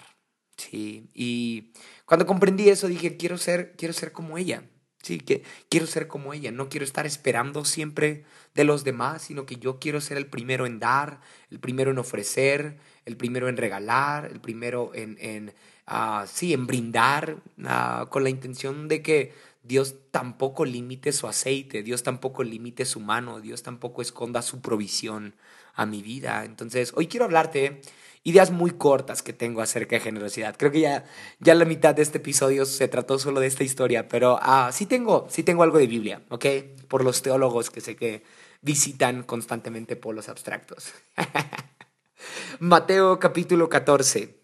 ¿sí? 0.55 1.09
Y 1.13 1.73
cuando 2.05 2.25
comprendí 2.25 2.69
eso, 2.69 2.87
dije, 2.87 3.17
quiero 3.17 3.37
ser, 3.37 3.75
quiero 3.75 3.93
ser 3.93 4.13
como 4.13 4.37
ella, 4.37 4.63
Sí, 5.01 5.19
que 5.19 5.43
quiero 5.69 5.87
ser 5.87 6.07
como 6.07 6.33
ella, 6.33 6.51
no 6.51 6.67
quiero 6.67 6.83
estar 6.83 7.05
esperando 7.05 7.63
siempre 7.63 8.25
de 8.53 8.65
los 8.65 8.83
demás, 8.83 9.21
sino 9.21 9.45
que 9.45 9.55
yo 9.55 9.79
quiero 9.79 10.01
ser 10.01 10.17
el 10.17 10.25
primero 10.25 10.65
en 10.65 10.79
dar, 10.79 11.21
el 11.51 11.59
primero 11.59 11.91
en 11.91 11.99
ofrecer, 11.99 12.77
el 13.05 13.15
primero 13.15 13.47
en 13.47 13.55
regalar, 13.55 14.25
el 14.25 14.41
primero 14.41 14.91
en, 14.93 15.17
en 15.21 15.53
uh, 15.87 16.27
sí, 16.27 16.53
en 16.53 16.67
brindar, 16.67 17.37
uh, 17.57 18.07
con 18.09 18.23
la 18.23 18.29
intención 18.29 18.89
de 18.89 19.01
que 19.01 19.33
Dios 19.63 19.95
tampoco 20.11 20.65
limite 20.65 21.13
su 21.13 21.27
aceite, 21.27 21.81
Dios 21.81 22.03
tampoco 22.03 22.43
limite 22.43 22.85
su 22.85 22.99
mano, 22.99 23.39
Dios 23.39 23.63
tampoco 23.63 24.01
esconda 24.01 24.41
su 24.41 24.61
provisión 24.61 25.35
a 25.75 25.85
mi 25.85 26.01
vida. 26.01 26.43
Entonces, 26.43 26.91
hoy 26.95 27.07
quiero 27.07 27.25
hablarte 27.25 27.81
ideas 28.23 28.51
muy 28.51 28.71
cortas 28.71 29.23
que 29.23 29.33
tengo 29.33 29.61
acerca 29.61 29.95
de 29.95 30.01
generosidad. 30.01 30.55
Creo 30.57 30.71
que 30.71 30.81
ya, 30.81 31.05
ya 31.39 31.55
la 31.55 31.65
mitad 31.65 31.95
de 31.95 32.01
este 32.01 32.17
episodio 32.17 32.65
se 32.65 32.87
trató 32.87 33.17
solo 33.17 33.39
de 33.39 33.47
esta 33.47 33.63
historia, 33.63 34.07
pero 34.07 34.39
ah, 34.41 34.71
sí, 34.73 34.85
tengo, 34.85 35.27
sí 35.29 35.43
tengo 35.43 35.63
algo 35.63 35.77
de 35.77 35.87
Biblia, 35.87 36.21
¿ok? 36.29 36.45
Por 36.87 37.03
los 37.03 37.21
teólogos 37.21 37.69
que 37.69 37.81
sé 37.81 37.95
que 37.95 38.23
visitan 38.61 39.23
constantemente 39.23 39.95
polos 39.95 40.29
abstractos. 40.29 40.93
Mateo 42.59 43.19
capítulo 43.19 43.69
14, 43.69 44.37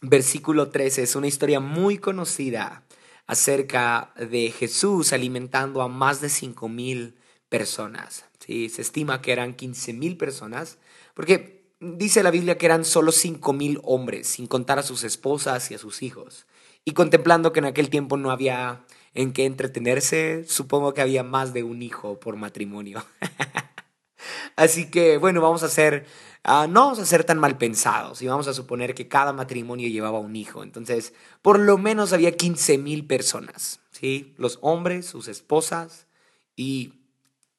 versículo 0.00 0.70
13, 0.70 1.02
es 1.02 1.16
una 1.16 1.26
historia 1.26 1.60
muy 1.60 1.98
conocida 1.98 2.84
acerca 3.26 4.12
de 4.16 4.50
Jesús 4.50 5.12
alimentando 5.12 5.82
a 5.82 5.88
más 5.88 6.20
de 6.20 6.28
5 6.28 6.68
mil 6.68 7.16
personas. 7.48 8.24
¿sí? 8.40 8.68
Se 8.68 8.82
estima 8.82 9.20
que 9.20 9.32
eran 9.32 9.54
15 9.54 9.92
mil 9.92 10.16
personas, 10.16 10.78
porque 11.14 11.61
Dice 11.84 12.22
la 12.22 12.30
Biblia 12.30 12.58
que 12.58 12.66
eran 12.66 12.84
solo 12.84 13.10
cinco 13.10 13.52
mil 13.52 13.80
hombres, 13.82 14.28
sin 14.28 14.46
contar 14.46 14.78
a 14.78 14.84
sus 14.84 15.02
esposas 15.02 15.68
y 15.72 15.74
a 15.74 15.78
sus 15.78 16.02
hijos. 16.02 16.46
Y 16.84 16.92
contemplando 16.92 17.52
que 17.52 17.58
en 17.58 17.64
aquel 17.64 17.90
tiempo 17.90 18.16
no 18.16 18.30
había 18.30 18.84
en 19.14 19.32
qué 19.32 19.46
entretenerse, 19.46 20.44
supongo 20.46 20.94
que 20.94 21.00
había 21.00 21.24
más 21.24 21.52
de 21.52 21.64
un 21.64 21.82
hijo 21.82 22.20
por 22.20 22.36
matrimonio. 22.36 23.04
Así 24.56 24.92
que, 24.92 25.18
bueno, 25.18 25.40
vamos 25.40 25.64
a 25.64 25.68
ser, 25.68 26.06
ah, 26.44 26.68
no 26.68 26.82
vamos 26.82 27.00
a 27.00 27.04
ser 27.04 27.24
tan 27.24 27.40
mal 27.40 27.58
pensados 27.58 28.22
y 28.22 28.28
vamos 28.28 28.46
a 28.46 28.54
suponer 28.54 28.94
que 28.94 29.08
cada 29.08 29.32
matrimonio 29.32 29.88
llevaba 29.88 30.20
un 30.20 30.36
hijo. 30.36 30.62
Entonces, 30.62 31.14
por 31.42 31.58
lo 31.58 31.78
menos 31.78 32.12
había 32.12 32.36
15 32.36 32.78
mil 32.78 33.08
personas, 33.08 33.80
¿sí? 33.90 34.34
Los 34.36 34.60
hombres, 34.62 35.06
sus 35.06 35.26
esposas 35.26 36.06
y 36.54 36.92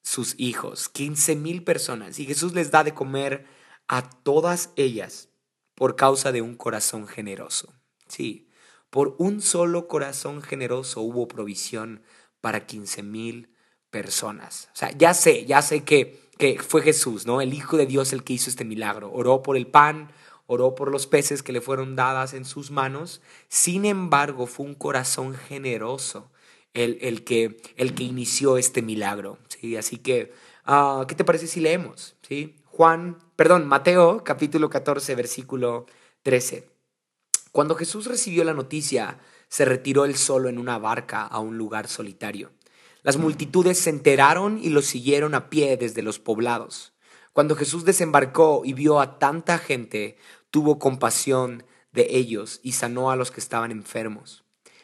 sus 0.02 0.36
hijos. 0.38 0.88
15 0.88 1.36
mil 1.36 1.62
personas. 1.62 2.20
Y 2.20 2.26
Jesús 2.26 2.54
les 2.54 2.72
da 2.72 2.86
de 2.86 2.94
comer 2.94 3.46
a 3.88 4.10
todas 4.10 4.72
ellas 4.76 5.30
por 5.76 5.96
causa 5.96 6.32
de 6.32 6.42
un 6.42 6.56
corazón 6.56 7.08
generoso. 7.08 7.74
Sí, 8.08 8.50
por 8.90 9.16
un 9.18 9.42
solo 9.42 9.88
corazón 9.88 10.42
generoso 10.42 11.02
hubo 11.02 11.28
provisión 11.28 12.04
para 12.42 12.66
15 12.66 13.04
mil 13.04 13.50
personas. 13.90 14.70
O 14.74 14.76
sea, 14.76 14.92
ya 14.92 15.14
sé, 15.14 15.46
ya 15.46 15.62
sé 15.62 15.84
que, 15.84 16.30
que 16.38 16.60
fue 16.60 16.82
Jesús, 16.82 17.26
¿no? 17.26 17.42
El 17.42 17.54
Hijo 17.54 17.78
de 17.78 17.86
Dios 17.86 18.14
el 18.14 18.24
que 18.24 18.34
hizo 18.34 18.50
este 18.50 18.66
milagro. 18.66 19.12
Oró 19.12 19.42
por 19.42 19.58
el 19.58 19.68
pan, 19.68 20.12
oró 20.46 20.76
por 20.76 20.92
los 20.92 21.08
peces 21.08 21.42
que 21.42 21.54
le 21.54 21.62
fueron 21.62 21.96
dadas 21.96 22.34
en 22.34 22.46
sus 22.46 22.72
manos. 22.72 23.22
Sin 23.48 23.86
embargo, 23.86 24.46
fue 24.46 24.66
un 24.66 24.76
corazón 24.76 25.36
generoso 25.36 26.32
el, 26.74 26.98
el, 27.02 27.24
que, 27.24 27.62
el 27.78 27.96
que 27.96 28.04
inició 28.04 28.58
este 28.58 28.82
milagro. 28.82 29.38
¿sí? 29.48 29.78
Así 29.78 29.98
que, 29.98 30.34
ah, 30.66 31.06
¿qué 31.08 31.16
te 31.16 31.24
parece 31.24 31.48
si 31.48 31.60
leemos? 31.62 32.16
¿sí? 32.28 32.56
Juan, 32.76 33.20
perdón, 33.36 33.68
Mateo 33.68 34.24
capítulo 34.24 34.68
14, 34.68 35.14
versículo 35.14 35.86
13. 36.24 36.72
Cuando 37.52 37.76
Jesús 37.76 38.08
recibió 38.08 38.44
la 38.44 38.56
noticia, 38.56 39.20
se 39.48 39.64
retiró 39.64 40.06
él 40.06 40.16
solo 40.16 40.50
en 40.50 40.58
una 40.58 40.80
barca 40.80 41.22
a 41.22 41.38
un 41.38 41.60
lugar 41.60 41.88
solitario. 41.88 42.50
Las 43.04 43.18
multitudes 43.18 43.78
se 43.78 43.92
enteraron 43.92 44.58
y 44.58 44.70
lo 44.70 44.82
siguieron 44.82 45.36
a 45.36 45.52
pie 45.52 45.78
desde 45.78 46.02
los 46.02 46.18
poblados. 46.18 46.94
Cuando 47.32 47.56
Jesús 47.56 47.86
desembarcó 47.86 48.64
y 48.66 48.74
vio 48.74 49.00
a 49.00 49.20
tanta 49.20 49.60
gente, 49.60 50.18
tuvo 50.50 50.80
compasión 50.80 51.66
de 51.92 52.08
ellos 52.10 52.60
y 52.64 52.72
sanó 52.72 53.12
a 53.12 53.16
los 53.16 53.30
que 53.30 53.40
estaban 53.40 53.70
enfermos. 53.70 54.43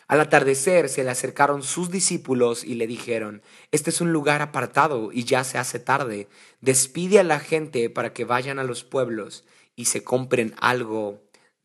Al 0.10 0.22
atardecer 0.22 0.90
se 0.90 1.04
le 1.04 1.12
acercaron 1.12 1.62
sus 1.62 1.92
discípulos 1.92 2.64
y 2.64 2.74
le 2.74 2.88
dijeron, 2.88 3.44
Este 3.72 3.92
es 3.92 4.02
un 4.02 4.12
lugar 4.12 4.42
apartado 4.42 5.12
y 5.14 5.24
ya 5.24 5.44
se 5.44 5.60
hace 5.60 5.78
tarde. 5.78 6.28
Despide 6.62 7.20
a 7.20 7.24
la 7.24 7.40
gente 7.40 7.92
para 7.92 8.12
que 8.12 8.26
vayan 8.26 8.58
a 8.58 8.64
los 8.64 8.84
pueblos 8.84 9.46
y 9.76 9.86
se 9.86 10.04
compren 10.04 10.56
algo 10.60 11.22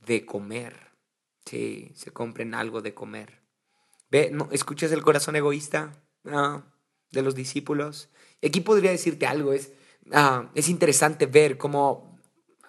de 0.06 0.26
comer. 0.26 0.90
Sí, 1.46 1.90
se 1.94 2.10
compren 2.10 2.54
algo 2.54 2.82
de 2.82 2.92
comer. 2.92 3.40
¿Ve? 4.10 4.28
¿No? 4.30 4.50
¿Escuchas 4.52 4.92
el 4.92 5.02
corazón 5.02 5.36
egoísta 5.36 6.04
ah, 6.26 6.64
de 7.12 7.22
los 7.22 7.34
discípulos? 7.34 8.10
Aquí 8.44 8.60
podría 8.60 8.90
decirte 8.90 9.26
algo. 9.26 9.54
Es, 9.54 9.72
ah, 10.12 10.50
es 10.54 10.68
interesante 10.68 11.24
ver 11.24 11.56
cómo 11.56 12.20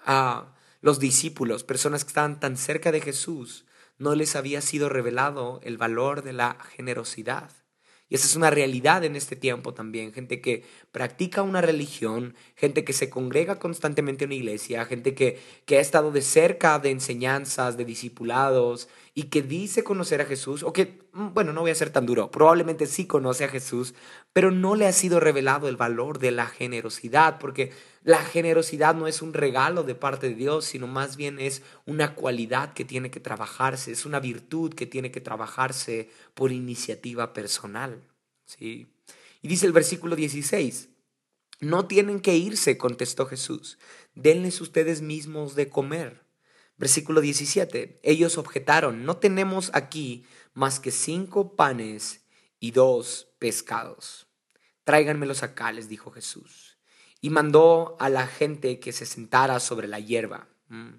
ah, 0.05 0.55
los 0.79 0.99
discípulos, 0.99 1.65
personas 1.65 2.05
que 2.05 2.09
estaban 2.11 2.39
tan 2.39 2.55
cerca 2.55 2.93
de 2.93 3.01
Jesús, 3.01 3.65
no 3.97 4.15
les 4.15 4.35
había 4.35 4.61
sido 4.61 4.89
revelado 4.89 5.59
el 5.63 5.77
valor 5.77 6.23
de 6.23 6.33
la 6.33 6.57
generosidad. 6.75 7.51
Y 8.07 8.15
esa 8.15 8.27
es 8.27 8.35
una 8.35 8.51
realidad 8.51 9.03
en 9.03 9.15
este 9.15 9.35
tiempo 9.35 9.73
también. 9.73 10.13
Gente 10.13 10.39
que 10.39 10.63
practica 10.91 11.41
una 11.41 11.61
religión, 11.61 12.35
gente 12.55 12.83
que 12.83 12.93
se 12.93 13.09
congrega 13.09 13.57
constantemente 13.57 14.25
en 14.25 14.29
una 14.29 14.35
iglesia, 14.35 14.85
gente 14.85 15.15
que, 15.15 15.39
que 15.65 15.79
ha 15.79 15.81
estado 15.81 16.11
de 16.11 16.21
cerca 16.21 16.77
de 16.77 16.91
enseñanzas, 16.91 17.77
de 17.77 17.85
discipulados 17.85 18.89
y 19.15 19.23
que 19.23 19.41
dice 19.41 19.83
conocer 19.83 20.21
a 20.21 20.25
Jesús, 20.25 20.61
o 20.61 20.71
que, 20.71 20.99
mm, 21.13 21.33
bueno, 21.33 21.51
no 21.51 21.61
voy 21.61 21.71
a 21.71 21.75
ser 21.75 21.89
tan 21.89 22.05
duro, 22.05 22.29
probablemente 22.29 22.85
sí 22.85 23.07
conoce 23.07 23.45
a 23.45 23.49
Jesús, 23.49 23.95
pero 24.35 24.51
no 24.51 24.75
le 24.75 24.85
ha 24.85 24.91
sido 24.91 25.21
revelado 25.21 25.69
el 25.69 25.77
valor 25.77 26.19
de 26.19 26.31
la 26.31 26.45
generosidad, 26.45 27.39
porque 27.39 27.71
la 28.03 28.21
generosidad 28.21 28.93
no 28.93 29.07
es 29.07 29.21
un 29.21 29.33
regalo 29.33 29.83
de 29.83 29.95
parte 29.95 30.27
de 30.27 30.35
Dios, 30.35 30.65
sino 30.65 30.87
más 30.87 31.15
bien 31.15 31.39
es 31.39 31.61
una 31.85 32.15
cualidad 32.15 32.73
que 32.73 32.83
tiene 32.83 33.09
que 33.09 33.21
trabajarse, 33.21 33.93
es 33.93 34.05
una 34.05 34.19
virtud 34.19 34.73
que 34.73 34.87
tiene 34.87 35.09
que 35.09 35.21
trabajarse 35.21 36.09
por 36.33 36.51
iniciativa 36.51 37.31
personal. 37.31 38.03
¿sí? 38.43 38.87
Y 39.41 39.47
dice 39.47 39.67
el 39.67 39.71
versículo 39.71 40.17
16, 40.17 40.89
no 41.61 41.87
tienen 41.87 42.19
que 42.19 42.35
irse, 42.35 42.77
contestó 42.77 43.27
Jesús, 43.27 43.77
denles 44.15 44.59
ustedes 44.59 45.01
mismos 45.01 45.55
de 45.55 45.69
comer. 45.69 46.25
Versículo 46.75 47.21
17, 47.21 48.01
ellos 48.03 48.37
objetaron, 48.37 49.05
no 49.05 49.15
tenemos 49.15 49.71
aquí 49.73 50.25
más 50.53 50.81
que 50.81 50.91
cinco 50.91 51.55
panes 51.55 52.24
y 52.59 52.71
dos 52.71 53.27
pescados. 53.39 54.27
Tráiganmelos 54.83 55.43
acá, 55.43 55.71
les 55.71 55.89
dijo 55.89 56.11
Jesús 56.11 56.75
y 57.25 57.31
mandó 57.31 57.95
a 57.99 58.07
la 58.09 58.27
gente 58.27 58.79
que 58.79 58.91
se 58.91 59.07
sentara 59.07 59.59
sobre 59.59 59.87
la 59.87 59.99
hierba. 59.99 60.47
Mm. 60.69 60.89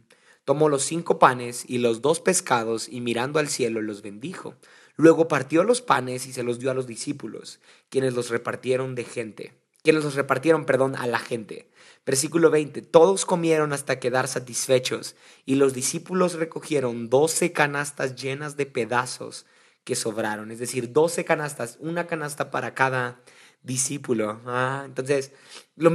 Tomó 0.45 0.69
los 0.69 0.83
cinco 0.83 1.21
panes 1.21 1.65
y 1.69 1.79
los 1.79 2.03
dos 2.03 2.19
pescados 2.19 2.89
y 2.89 3.01
mirando 3.01 3.39
al 3.39 3.47
cielo 3.47 3.81
los 3.81 4.03
bendijo. 4.03 4.57
Luego 4.97 5.29
partió 5.29 5.63
los 5.63 5.83
panes 5.83 6.27
y 6.27 6.33
se 6.33 6.43
los 6.43 6.59
dio 6.59 6.73
a 6.73 6.75
los 6.75 6.89
discípulos, 6.89 7.61
quienes 7.91 8.15
los 8.15 8.31
repartieron 8.31 8.97
de 8.97 9.05
gente. 9.05 9.53
que 9.85 9.93
los 9.93 10.17
repartieron, 10.17 10.65
perdón, 10.65 10.97
a 10.97 11.07
la 11.07 11.21
gente. 11.21 11.71
Versículo 12.05 12.51
20, 12.51 12.83
todos 12.83 13.25
comieron 13.25 13.73
hasta 13.73 14.01
quedar 14.01 14.27
satisfechos 14.27 15.15
y 15.45 15.55
los 15.55 15.75
discípulos 15.75 16.35
recogieron 16.35 17.09
doce 17.09 17.53
canastas 17.53 18.17
llenas 18.17 18.57
de 18.57 18.67
pedazos 18.67 19.47
que 19.87 19.95
sobraron, 19.95 20.51
es 20.51 20.59
decir, 20.59 20.93
doce 20.93 21.25
canastas, 21.25 21.79
una 21.81 22.09
canasta 22.09 22.51
para 22.51 22.75
cada 22.75 23.21
discípulo. 23.63 24.41
Ah, 24.45 24.83
entonces, 24.85 25.31
lo, 25.77 25.93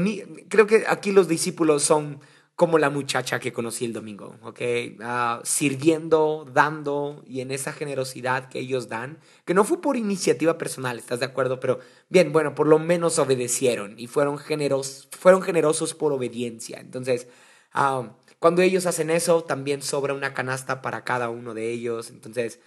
creo 0.48 0.66
que 0.66 0.86
aquí 0.88 1.12
los 1.12 1.28
discípulos 1.28 1.84
son 1.84 2.22
como 2.56 2.80
la 2.80 2.90
muchacha 2.90 3.42
que 3.42 3.52
conocí 3.52 3.84
el 3.84 3.92
domingo, 3.92 4.38
¿ok? 4.44 4.62
Ah, 5.02 5.42
sirviendo, 5.44 6.50
dando 6.54 7.22
y 7.28 7.42
en 7.42 7.52
esa 7.52 7.74
generosidad 7.74 8.48
que 8.48 8.60
ellos 8.60 8.88
dan, 8.88 9.20
que 9.44 9.54
no 9.54 9.66
fue 9.66 9.82
por 9.82 9.98
iniciativa 9.98 10.58
personal, 10.58 10.98
¿estás 10.98 11.20
de 11.20 11.26
acuerdo? 11.26 11.60
Pero 11.60 11.80
bien, 12.08 12.32
bueno, 12.32 12.56
por 12.56 12.68
lo 12.68 12.80
menos 12.80 13.20
obedecieron 13.20 14.00
y 14.00 14.08
fueron, 14.08 14.38
generos, 14.38 15.10
fueron 15.12 15.42
generosos 15.42 15.94
por 15.96 16.14
obediencia. 16.14 16.80
Entonces, 16.80 17.28
ah, 17.74 18.14
cuando 18.40 18.62
ellos 18.62 18.86
hacen 18.86 19.10
eso, 19.10 19.44
también 19.44 19.82
sobra 19.82 20.14
una 20.14 20.34
canasta 20.34 20.82
para 20.82 21.04
cada 21.04 21.30
uno 21.30 21.54
de 21.54 21.70
ellos. 21.72 22.10
Entonces, 22.10 22.60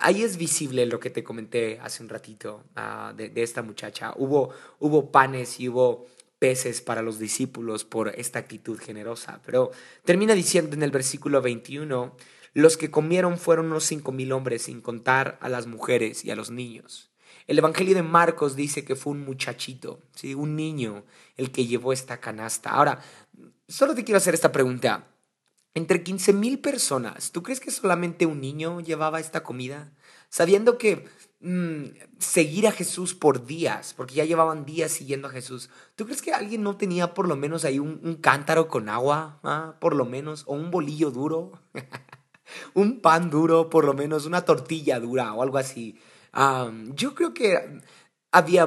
ahí 0.00 0.22
es 0.22 0.36
visible 0.36 0.86
lo 0.86 1.00
que 1.00 1.10
te 1.10 1.24
comenté 1.24 1.78
hace 1.80 2.02
un 2.02 2.08
ratito 2.08 2.64
ah, 2.76 3.12
de, 3.16 3.28
de, 3.28 3.42
esta 3.42 3.62
muchacha. 3.62 4.14
Hubo, 4.16 4.50
hubo 4.78 5.10
panes 5.10 5.60
y 5.60 5.68
hubo 5.68 6.06
peces 6.38 6.80
para 6.80 7.02
los 7.02 7.18
discípulos 7.18 7.84
por 7.84 8.08
esta 8.18 8.40
actitud 8.40 8.78
generosa. 8.78 9.40
Pero 9.46 9.70
termina 10.04 10.34
diciendo 10.34 10.74
en 10.74 10.82
el 10.82 10.90
versículo 10.90 11.40
21, 11.40 12.16
los 12.54 12.76
que 12.76 12.90
comieron 12.90 13.38
fueron 13.38 13.66
unos 13.66 13.84
cinco 13.84 14.12
mil 14.12 14.32
hombres, 14.32 14.62
sin 14.62 14.80
contar 14.80 15.38
a 15.40 15.48
las 15.48 15.66
mujeres 15.66 16.24
y 16.24 16.30
a 16.30 16.36
los 16.36 16.50
niños. 16.50 17.12
El 17.46 17.58
Evangelio 17.58 17.94
de 17.94 18.02
Marcos 18.02 18.56
dice 18.56 18.84
que 18.84 18.96
fue 18.96 19.12
un 19.12 19.24
muchachito, 19.24 20.00
¿sí? 20.14 20.34
un 20.34 20.56
niño, 20.56 21.04
el 21.36 21.50
que 21.50 21.66
llevó 21.66 21.92
esta 21.92 22.18
canasta. 22.18 22.70
Ahora, 22.70 23.00
solo 23.68 23.94
te 23.94 24.04
quiero 24.04 24.18
hacer 24.18 24.34
esta 24.34 24.52
pregunta. 24.52 25.11
Entre 25.74 26.02
15 26.02 26.32
mil 26.32 26.58
personas, 26.58 27.32
¿tú 27.32 27.42
crees 27.42 27.60
que 27.60 27.70
solamente 27.70 28.26
un 28.26 28.40
niño 28.40 28.80
llevaba 28.80 29.20
esta 29.20 29.42
comida? 29.42 29.92
Sabiendo 30.28 30.76
que 30.78 31.06
Mm, 31.44 31.86
seguir 32.18 32.68
a 32.68 32.70
Jesús 32.70 33.14
por 33.16 33.44
días, 33.46 33.94
porque 33.96 34.14
ya 34.14 34.24
llevaban 34.24 34.64
días 34.64 34.92
siguiendo 34.92 35.26
a 35.26 35.32
Jesús. 35.32 35.70
¿Tú 35.96 36.04
crees 36.04 36.22
que 36.22 36.32
alguien 36.32 36.62
no 36.62 36.76
tenía 36.76 37.14
por 37.14 37.26
lo 37.26 37.34
menos 37.34 37.64
ahí 37.64 37.80
un, 37.80 38.14
cántaro 38.20 38.68
con 38.68 38.88
agua, 38.88 39.40
ah, 39.42 39.74
por 39.80 39.96
lo 39.96 40.04
menos, 40.04 40.44
o 40.46 40.54
un 40.54 40.70
bolillo 40.70 41.10
duro, 41.10 41.50
un 42.74 43.00
pan 43.00 43.28
duro, 43.28 43.70
por 43.70 43.84
lo 43.84 43.92
menos, 43.92 44.24
una 44.24 44.44
tortilla 44.44 45.00
dura 45.00 45.34
o 45.34 45.42
algo 45.42 45.58
así? 45.58 45.98
yo 46.94 47.14
creo 47.14 47.34
que 47.34 47.80
había, 48.34 48.66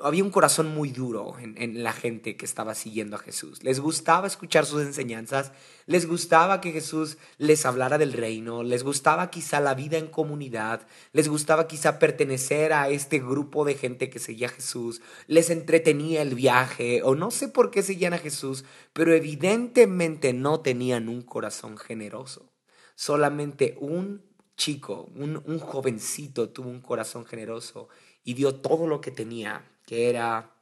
había 0.00 0.22
un 0.22 0.30
corazón 0.30 0.74
muy 0.74 0.90
duro 0.90 1.34
en, 1.38 1.82
la 1.82 1.94
gente 1.94 2.36
que 2.36 2.44
estaba 2.44 2.74
siguiendo 2.74 3.16
a 3.16 3.20
Jesús. 3.20 3.62
Les 3.62 3.80
gustaba 3.80 4.26
escuchar 4.26 4.66
sus 4.66 4.82
enseñanzas, 4.82 5.52
les 5.86 6.06
gustaba 6.06 6.60
que 6.60 6.72
Jesús 6.72 7.16
les 7.38 7.64
hablara 7.64 7.96
del 7.96 8.12
reino, 8.12 8.62
les 8.62 8.84
gustaba 8.84 9.30
quizá 9.30 9.60
la 9.60 9.74
vida 9.74 9.96
en 9.96 10.08
comunidad, 10.08 10.86
les 11.12 11.28
gustaba 11.28 11.66
quizá 11.66 11.98
pertenecer 11.98 12.74
a 12.74 12.90
este 12.90 13.18
grupo 13.18 13.64
de 13.64 13.76
gente 13.76 14.10
que 14.10 14.18
seguía 14.18 14.48
a 14.48 14.50
Jesús, 14.50 15.00
les 15.26 15.48
entretenía 15.48 16.20
el 16.20 16.34
viaje 16.34 17.00
o 17.02 17.14
no 17.14 17.30
sé 17.30 17.48
por 17.48 17.70
qué 17.70 17.82
seguían 17.82 18.12
a 18.12 18.18
Jesús, 18.18 18.66
pero 18.92 19.14
evidentemente 19.14 20.34
no 20.34 20.60
tenían 20.60 21.08
un 21.08 21.22
corazón 21.22 21.78
generoso. 21.78 22.52
Solamente 22.94 23.74
un 23.80 24.22
chico, 24.54 25.10
un, 25.16 25.42
un 25.46 25.58
jovencito 25.58 26.50
tuvo 26.50 26.68
un 26.68 26.82
corazón 26.82 27.24
generoso 27.24 27.88
y 28.24 28.34
dio 28.34 28.56
todo 28.56 28.86
lo 28.86 29.00
que 29.00 29.10
tenía, 29.10 29.64
que 29.86 30.08
era 30.08 30.54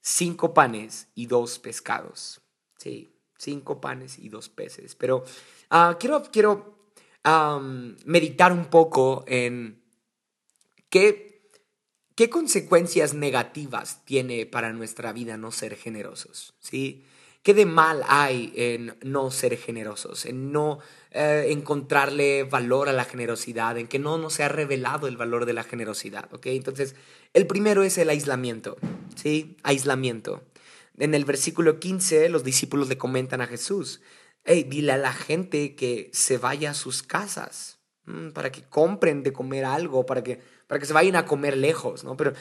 cinco 0.00 0.54
panes 0.54 1.08
y 1.14 1.26
dos 1.26 1.58
pescados. 1.58 2.40
Sí, 2.78 3.16
cinco 3.38 3.80
panes 3.80 4.18
y 4.18 4.28
dos 4.28 4.48
peces. 4.48 4.94
Pero 4.94 5.24
ah, 5.70 5.96
quiero, 5.98 6.22
quiero 6.30 6.74
meditar 8.04 8.52
un 8.52 8.66
poco 8.66 9.24
en 9.26 9.82
qué, 10.90 11.50
qué 12.14 12.28
consecuencias 12.28 13.14
negativas 13.14 14.04
tiene 14.04 14.44
para 14.44 14.72
nuestra 14.72 15.12
vida 15.12 15.36
no 15.36 15.50
ser 15.50 15.76
generosos. 15.76 16.54
¿sí? 16.60 17.04
¿Qué 17.44 17.52
de 17.52 17.66
mal 17.66 18.02
hay 18.08 18.54
en 18.56 18.96
no 19.02 19.30
ser 19.30 19.58
generosos, 19.58 20.24
en 20.24 20.50
no 20.50 20.78
eh, 21.10 21.48
encontrarle 21.50 22.44
valor 22.44 22.88
a 22.88 22.94
la 22.94 23.04
generosidad, 23.04 23.76
en 23.76 23.86
que 23.86 23.98
no 23.98 24.16
nos 24.16 24.40
ha 24.40 24.48
revelado 24.48 25.08
el 25.08 25.18
valor 25.18 25.44
de 25.44 25.52
la 25.52 25.62
generosidad? 25.62 26.32
¿ok? 26.32 26.46
Entonces, 26.46 26.96
el 27.34 27.46
primero 27.46 27.82
es 27.82 27.98
el 27.98 28.08
aislamiento, 28.08 28.78
¿sí? 29.14 29.58
Aislamiento. 29.62 30.42
En 30.96 31.14
el 31.14 31.26
versículo 31.26 31.80
15, 31.80 32.30
los 32.30 32.44
discípulos 32.44 32.88
le 32.88 32.96
comentan 32.96 33.42
a 33.42 33.46
Jesús, 33.46 34.00
hey, 34.44 34.66
dile 34.66 34.92
a 34.92 34.96
la 34.96 35.12
gente 35.12 35.74
que 35.74 36.08
se 36.14 36.38
vaya 36.38 36.70
a 36.70 36.74
sus 36.74 37.02
casas, 37.02 37.78
mm, 38.06 38.30
para 38.30 38.50
que 38.52 38.62
compren 38.62 39.22
de 39.22 39.34
comer 39.34 39.66
algo, 39.66 40.06
para 40.06 40.24
que 40.24 40.40
para 40.66 40.78
que 40.80 40.86
se 40.86 40.92
vayan 40.92 41.16
a 41.16 41.26
comer 41.26 41.56
lejos, 41.56 42.04
¿no? 42.04 42.16
Pero 42.16 42.32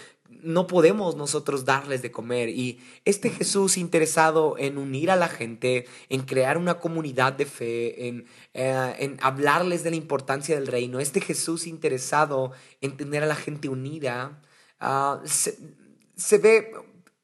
no 0.43 0.67
podemos 0.67 1.15
nosotros 1.15 1.65
darles 1.65 2.01
de 2.01 2.11
comer. 2.11 2.49
Y 2.49 2.79
este 3.05 3.29
Jesús 3.29 3.77
interesado 3.77 4.55
en 4.57 4.77
unir 4.77 5.09
a 5.09 5.15
la 5.15 5.27
gente, 5.27 5.85
en 6.09 6.21
crear 6.21 6.57
una 6.57 6.79
comunidad 6.79 7.33
de 7.33 7.45
fe, 7.45 8.07
en, 8.07 8.25
eh, 8.53 8.95
en 8.99 9.17
hablarles 9.21 9.83
de 9.83 9.91
la 9.91 9.95
importancia 9.95 10.55
del 10.55 10.67
reino, 10.67 10.99
este 10.99 11.21
Jesús 11.21 11.67
interesado 11.67 12.51
en 12.81 12.97
tener 12.97 13.23
a 13.23 13.27
la 13.27 13.35
gente 13.35 13.69
unida, 13.69 14.41
ah, 14.79 15.21
se, 15.25 16.37
ve, 16.37 16.73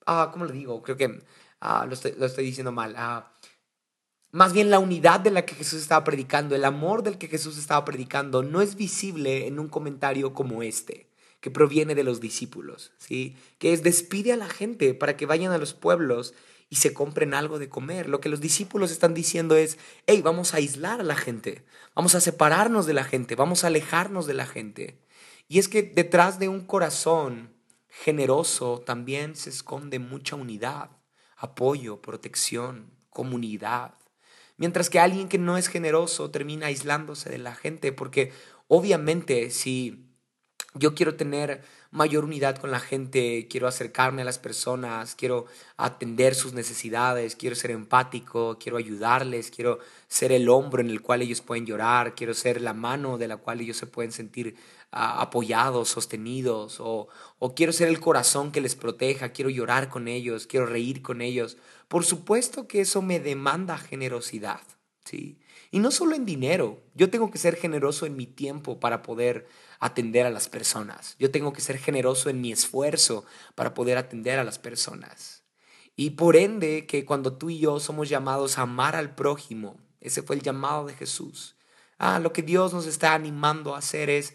uh, 0.07 0.31
¿cómo 0.31 0.45
le 0.45 0.53
digo? 0.53 0.81
Creo 0.81 0.97
que 0.97 1.21
ah, 1.61 1.85
lo, 1.85 1.93
estoy, 1.93 2.13
lo, 2.17 2.25
estoy, 2.25 2.45
diciendo 2.45 2.71
mal. 2.71 2.95
Más 4.31 4.53
bien 4.53 4.69
la 4.69 4.79
unidad 4.79 5.19
de 5.19 5.31
la 5.31 5.45
que 5.45 5.55
Jesús 5.55 5.81
estaba 5.81 6.03
predicando, 6.03 6.55
el 6.55 6.65
amor 6.65 7.03
del 7.03 7.17
que 7.17 7.27
Jesús 7.27 7.57
estaba 7.57 7.83
predicando, 7.83 8.43
no 8.43 8.61
es 8.61 8.75
visible 8.75 9.47
en 9.47 9.59
un 9.59 9.67
comentario 9.67 10.33
como 10.33 10.61
este, 10.61 11.08
que 11.39 11.51
proviene 11.51 11.95
de 11.95 12.03
los 12.03 12.19
discípulos, 12.19 12.91
¿sí? 12.97 13.35
Que 13.57 13.73
es 13.73 13.83
despide 13.83 14.33
a 14.33 14.37
la 14.37 14.49
gente 14.49 14.93
para 14.93 15.15
que 15.15 15.25
vayan 15.25 15.51
a 15.51 15.57
los 15.57 15.73
pueblos 15.73 16.33
y 16.69 16.75
se 16.77 16.93
compren 16.93 17.33
algo 17.33 17.59
de 17.59 17.69
comer. 17.69 18.09
Lo 18.09 18.21
que 18.21 18.29
los 18.29 18.41
discípulos 18.41 18.91
están 18.91 19.13
diciendo 19.13 19.55
es, 19.55 19.77
hey, 20.05 20.21
vamos 20.21 20.53
a 20.53 20.57
aislar 20.57 20.99
a 20.99 21.03
la 21.03 21.15
gente, 21.15 21.65
vamos 21.95 22.15
a 22.15 22.21
separarnos 22.21 22.85
de 22.85 22.93
la 22.93 23.03
gente, 23.03 23.35
vamos 23.35 23.63
a 23.63 23.67
alejarnos 23.67 24.27
de 24.27 24.33
la 24.33 24.45
gente. 24.45 24.99
Y 25.47 25.59
es 25.59 25.67
que 25.67 25.81
detrás 25.81 26.39
de 26.39 26.47
un 26.47 26.61
corazón 26.65 27.53
generoso 27.87 28.83
también 28.85 29.35
se 29.35 29.49
esconde 29.49 29.97
mucha 29.97 30.35
unidad, 30.35 30.91
apoyo, 31.35 32.01
protección, 32.01 32.91
comunidad. 33.09 33.95
Mientras 34.57 34.89
que 34.89 34.99
alguien 34.99 35.27
que 35.27 35.37
no 35.37 35.57
es 35.57 35.67
generoso 35.67 36.29
termina 36.29 36.67
aislándose 36.67 37.29
de 37.29 37.39
la 37.39 37.55
gente, 37.55 37.91
porque 37.91 38.31
obviamente 38.67 39.49
si 39.49 40.08
yo 40.75 40.93
quiero 40.93 41.15
tener 41.15 41.63
mayor 41.91 42.23
unidad 42.23 42.57
con 42.57 42.69
la 42.69 42.79
gente, 42.79 43.47
quiero 43.49 43.67
acercarme 43.67 44.21
a 44.21 44.25
las 44.25 44.37
personas, 44.37 45.15
quiero 45.15 45.45
atender 45.77 46.35
sus 46.35 46.53
necesidades, 46.53 47.35
quiero 47.35 47.55
ser 47.55 47.71
empático, 47.71 48.59
quiero 48.59 48.77
ayudarles, 48.77 49.49
quiero 49.49 49.79
ser 50.07 50.31
el 50.31 50.47
hombro 50.47 50.81
en 50.81 50.91
el 50.91 51.01
cual 51.01 51.23
ellos 51.23 51.41
pueden 51.41 51.65
llorar, 51.65 52.13
quiero 52.13 52.35
ser 52.35 52.61
la 52.61 52.73
mano 52.73 53.17
de 53.17 53.27
la 53.27 53.37
cual 53.37 53.61
ellos 53.61 53.77
se 53.77 53.87
pueden 53.87 54.11
sentir 54.11 54.55
apoyados, 54.91 55.89
sostenidos, 55.89 56.79
o, 56.79 57.07
o 57.39 57.55
quiero 57.55 57.73
ser 57.73 57.87
el 57.87 57.99
corazón 57.99 58.51
que 58.51 58.61
les 58.61 58.75
proteja, 58.75 59.29
quiero 59.29 59.49
llorar 59.49 59.89
con 59.89 60.07
ellos, 60.07 60.45
quiero 60.45 60.67
reír 60.67 61.01
con 61.01 61.21
ellos. 61.21 61.57
Por 61.87 62.05
supuesto 62.05 62.67
que 62.67 62.81
eso 62.81 63.01
me 63.01 63.19
demanda 63.19 63.77
generosidad, 63.77 64.61
¿sí? 65.03 65.39
Y 65.71 65.79
no 65.79 65.91
solo 65.91 66.15
en 66.15 66.25
dinero, 66.25 66.81
yo 66.95 67.09
tengo 67.09 67.29
que 67.29 67.37
ser 67.37 67.55
generoso 67.55 68.05
en 68.05 68.15
mi 68.15 68.25
tiempo 68.25 68.79
para 68.79 69.03
poder 69.03 69.47
atender 69.79 70.25
a 70.25 70.29
las 70.29 70.49
personas. 70.49 71.15
Yo 71.19 71.31
tengo 71.31 71.53
que 71.53 71.61
ser 71.61 71.77
generoso 71.77 72.29
en 72.29 72.41
mi 72.41 72.51
esfuerzo 72.51 73.25
para 73.55 73.73
poder 73.73 73.97
atender 73.97 74.39
a 74.39 74.43
las 74.43 74.59
personas. 74.59 75.43
Y 75.95 76.11
por 76.11 76.35
ende 76.35 76.85
que 76.85 77.05
cuando 77.05 77.33
tú 77.33 77.49
y 77.49 77.59
yo 77.59 77.79
somos 77.79 78.09
llamados 78.09 78.57
a 78.57 78.61
amar 78.61 78.95
al 78.95 79.15
prójimo, 79.15 79.77
ese 79.99 80.21
fue 80.21 80.35
el 80.35 80.41
llamado 80.41 80.85
de 80.85 80.93
Jesús. 80.93 81.55
Ah, 81.97 82.19
lo 82.19 82.31
que 82.31 82.41
Dios 82.41 82.73
nos 82.73 82.85
está 82.85 83.13
animando 83.13 83.75
a 83.75 83.79
hacer 83.79 84.09
es 84.09 84.33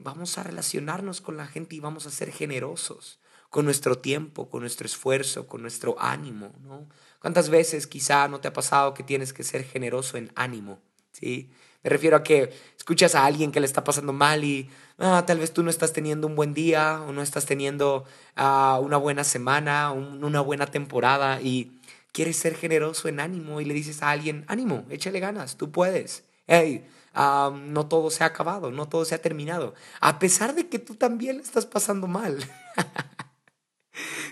vamos 0.00 0.38
a 0.38 0.42
relacionarnos 0.42 1.20
con 1.20 1.36
la 1.36 1.46
gente 1.46 1.76
y 1.76 1.80
vamos 1.80 2.06
a 2.06 2.10
ser 2.10 2.32
generosos 2.32 3.20
con 3.50 3.64
nuestro 3.64 3.98
tiempo, 3.98 4.48
con 4.48 4.60
nuestro 4.60 4.86
esfuerzo, 4.86 5.46
con 5.46 5.60
nuestro 5.60 5.96
ánimo, 6.00 6.54
¿no? 6.62 6.88
¿Cuántas 7.20 7.50
veces 7.50 7.86
quizá 7.86 8.26
no 8.26 8.40
te 8.40 8.48
ha 8.48 8.52
pasado 8.52 8.94
que 8.94 9.02
tienes 9.02 9.32
que 9.32 9.44
ser 9.44 9.62
generoso 9.64 10.16
en 10.16 10.32
ánimo? 10.34 10.80
¿Sí? 11.12 11.50
Me 11.82 11.90
refiero 11.90 12.16
a 12.16 12.22
que 12.22 12.52
escuchas 12.76 13.14
a 13.14 13.24
alguien 13.24 13.50
que 13.50 13.60
le 13.60 13.66
está 13.66 13.82
pasando 13.84 14.12
mal 14.12 14.44
y 14.44 14.70
ah, 14.98 15.24
tal 15.26 15.38
vez 15.38 15.52
tú 15.52 15.62
no 15.62 15.70
estás 15.70 15.92
teniendo 15.92 16.26
un 16.26 16.36
buen 16.36 16.54
día 16.54 17.02
o 17.02 17.12
no 17.12 17.22
estás 17.22 17.46
teniendo 17.46 18.04
ah, 18.36 18.78
una 18.82 18.96
buena 18.96 19.24
semana, 19.24 19.90
una 19.92 20.40
buena 20.40 20.66
temporada 20.66 21.40
y 21.40 21.80
quieres 22.12 22.36
ser 22.36 22.54
generoso 22.54 23.08
en 23.08 23.20
ánimo 23.20 23.60
y 23.60 23.64
le 23.64 23.74
dices 23.74 24.02
a 24.02 24.10
alguien, 24.10 24.44
ánimo, 24.46 24.84
échale 24.90 25.18
ganas, 25.18 25.56
tú 25.56 25.72
puedes. 25.72 26.24
Hey, 26.46 26.86
no 27.14 27.86
todo 27.88 28.10
se 28.10 28.24
ha 28.24 28.28
acabado, 28.28 28.70
no 28.70 28.88
todo 28.88 29.04
se 29.04 29.14
ha 29.14 29.22
terminado, 29.22 29.74
a 30.00 30.18
pesar 30.18 30.54
de 30.54 30.68
que 30.68 30.78
tú 30.78 30.94
también 30.94 31.40
estás 31.40 31.66
pasando 31.66 32.06
mal. 32.06 32.38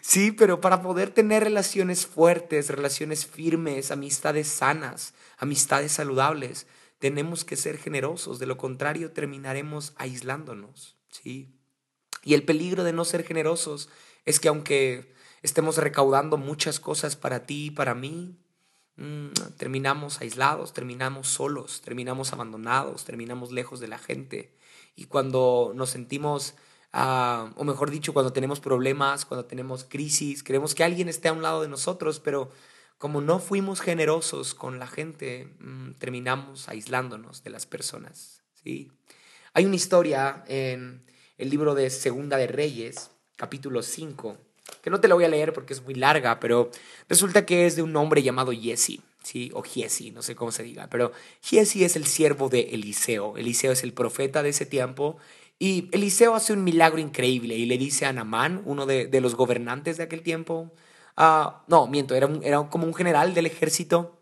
Sí, 0.02 0.32
pero 0.32 0.60
para 0.60 0.82
poder 0.82 1.10
tener 1.10 1.44
relaciones 1.44 2.06
fuertes, 2.06 2.68
relaciones 2.68 3.26
firmes, 3.26 3.90
amistades 3.90 4.48
sanas, 4.48 5.12
amistades 5.38 5.92
saludables, 5.92 6.66
tenemos 7.00 7.44
que 7.44 7.56
ser 7.56 7.78
generosos, 7.78 8.38
de 8.38 8.46
lo 8.46 8.58
contrario 8.58 9.10
terminaremos 9.10 9.94
aislándonos, 9.96 10.96
¿sí? 11.08 11.56
Y 12.22 12.34
el 12.34 12.44
peligro 12.44 12.84
de 12.84 12.92
no 12.92 13.06
ser 13.06 13.24
generosos 13.24 13.88
es 14.26 14.38
que 14.38 14.48
aunque 14.48 15.14
estemos 15.42 15.78
recaudando 15.78 16.36
muchas 16.36 16.78
cosas 16.78 17.16
para 17.16 17.46
ti 17.46 17.66
y 17.66 17.70
para 17.70 17.94
mí, 17.94 18.36
mm, 18.96 19.28
terminamos 19.56 20.20
aislados, 20.20 20.74
terminamos 20.74 21.28
solos, 21.28 21.80
terminamos 21.80 22.34
abandonados, 22.34 23.06
terminamos 23.06 23.50
lejos 23.50 23.80
de 23.80 23.88
la 23.88 23.98
gente. 23.98 24.54
Y 24.94 25.06
cuando 25.06 25.72
nos 25.74 25.88
sentimos, 25.88 26.54
ah, 26.92 27.50
o 27.56 27.64
mejor 27.64 27.90
dicho, 27.90 28.12
cuando 28.12 28.34
tenemos 28.34 28.60
problemas, 28.60 29.24
cuando 29.24 29.46
tenemos 29.46 29.84
crisis, 29.84 30.42
queremos 30.42 30.74
que 30.74 30.84
alguien 30.84 31.08
esté 31.08 31.28
a 31.28 31.32
un 31.32 31.42
lado 31.42 31.62
de 31.62 31.68
nosotros, 31.68 32.20
pero 32.20 32.50
como 33.00 33.22
no 33.22 33.38
fuimos 33.38 33.80
generosos 33.80 34.52
con 34.52 34.78
la 34.78 34.86
gente, 34.86 35.48
mm, 35.58 35.92
terminamos 35.92 36.68
aislándonos 36.68 37.42
de 37.42 37.48
las 37.48 37.64
personas. 37.64 38.42
¿sí? 38.62 38.92
Hay 39.54 39.64
una 39.64 39.76
historia 39.76 40.44
en 40.48 41.02
el 41.38 41.48
libro 41.48 41.74
de 41.74 41.88
Segunda 41.88 42.36
de 42.36 42.46
Reyes, 42.46 43.10
capítulo 43.36 43.82
5, 43.82 44.36
que 44.82 44.90
no 44.90 45.00
te 45.00 45.08
la 45.08 45.14
voy 45.14 45.24
a 45.24 45.28
leer 45.28 45.54
porque 45.54 45.72
es 45.72 45.82
muy 45.82 45.94
larga, 45.94 46.40
pero 46.40 46.70
resulta 47.08 47.46
que 47.46 47.64
es 47.64 47.74
de 47.74 47.82
un 47.82 47.96
hombre 47.96 48.22
llamado 48.22 48.52
Jesse. 48.52 49.00
¿sí? 49.22 49.50
o 49.54 49.62
Giesi, 49.62 50.10
no 50.10 50.20
sé 50.20 50.34
cómo 50.34 50.52
se 50.52 50.62
diga, 50.62 50.88
pero 50.90 51.12
Giesi 51.40 51.84
es 51.84 51.96
el 51.96 52.04
siervo 52.04 52.50
de 52.50 52.68
Eliseo. 52.72 53.38
Eliseo 53.38 53.72
es 53.72 53.82
el 53.82 53.94
profeta 53.94 54.42
de 54.42 54.50
ese 54.50 54.66
tiempo 54.66 55.16
y 55.58 55.88
Eliseo 55.92 56.34
hace 56.34 56.52
un 56.52 56.64
milagro 56.64 57.00
increíble 57.00 57.56
y 57.56 57.64
le 57.64 57.78
dice 57.78 58.04
a 58.04 58.12
Namán, 58.12 58.60
uno 58.66 58.84
de, 58.84 59.06
de 59.06 59.22
los 59.22 59.36
gobernantes 59.36 59.96
de 59.96 60.02
aquel 60.02 60.20
tiempo, 60.20 60.70
Ah, 61.16 61.64
no, 61.68 61.86
miento, 61.86 62.14
era, 62.14 62.28
era, 62.42 62.68
como 62.68 62.86
un 62.86 62.94
general 62.94 63.34
del 63.34 63.46
ejército. 63.46 64.16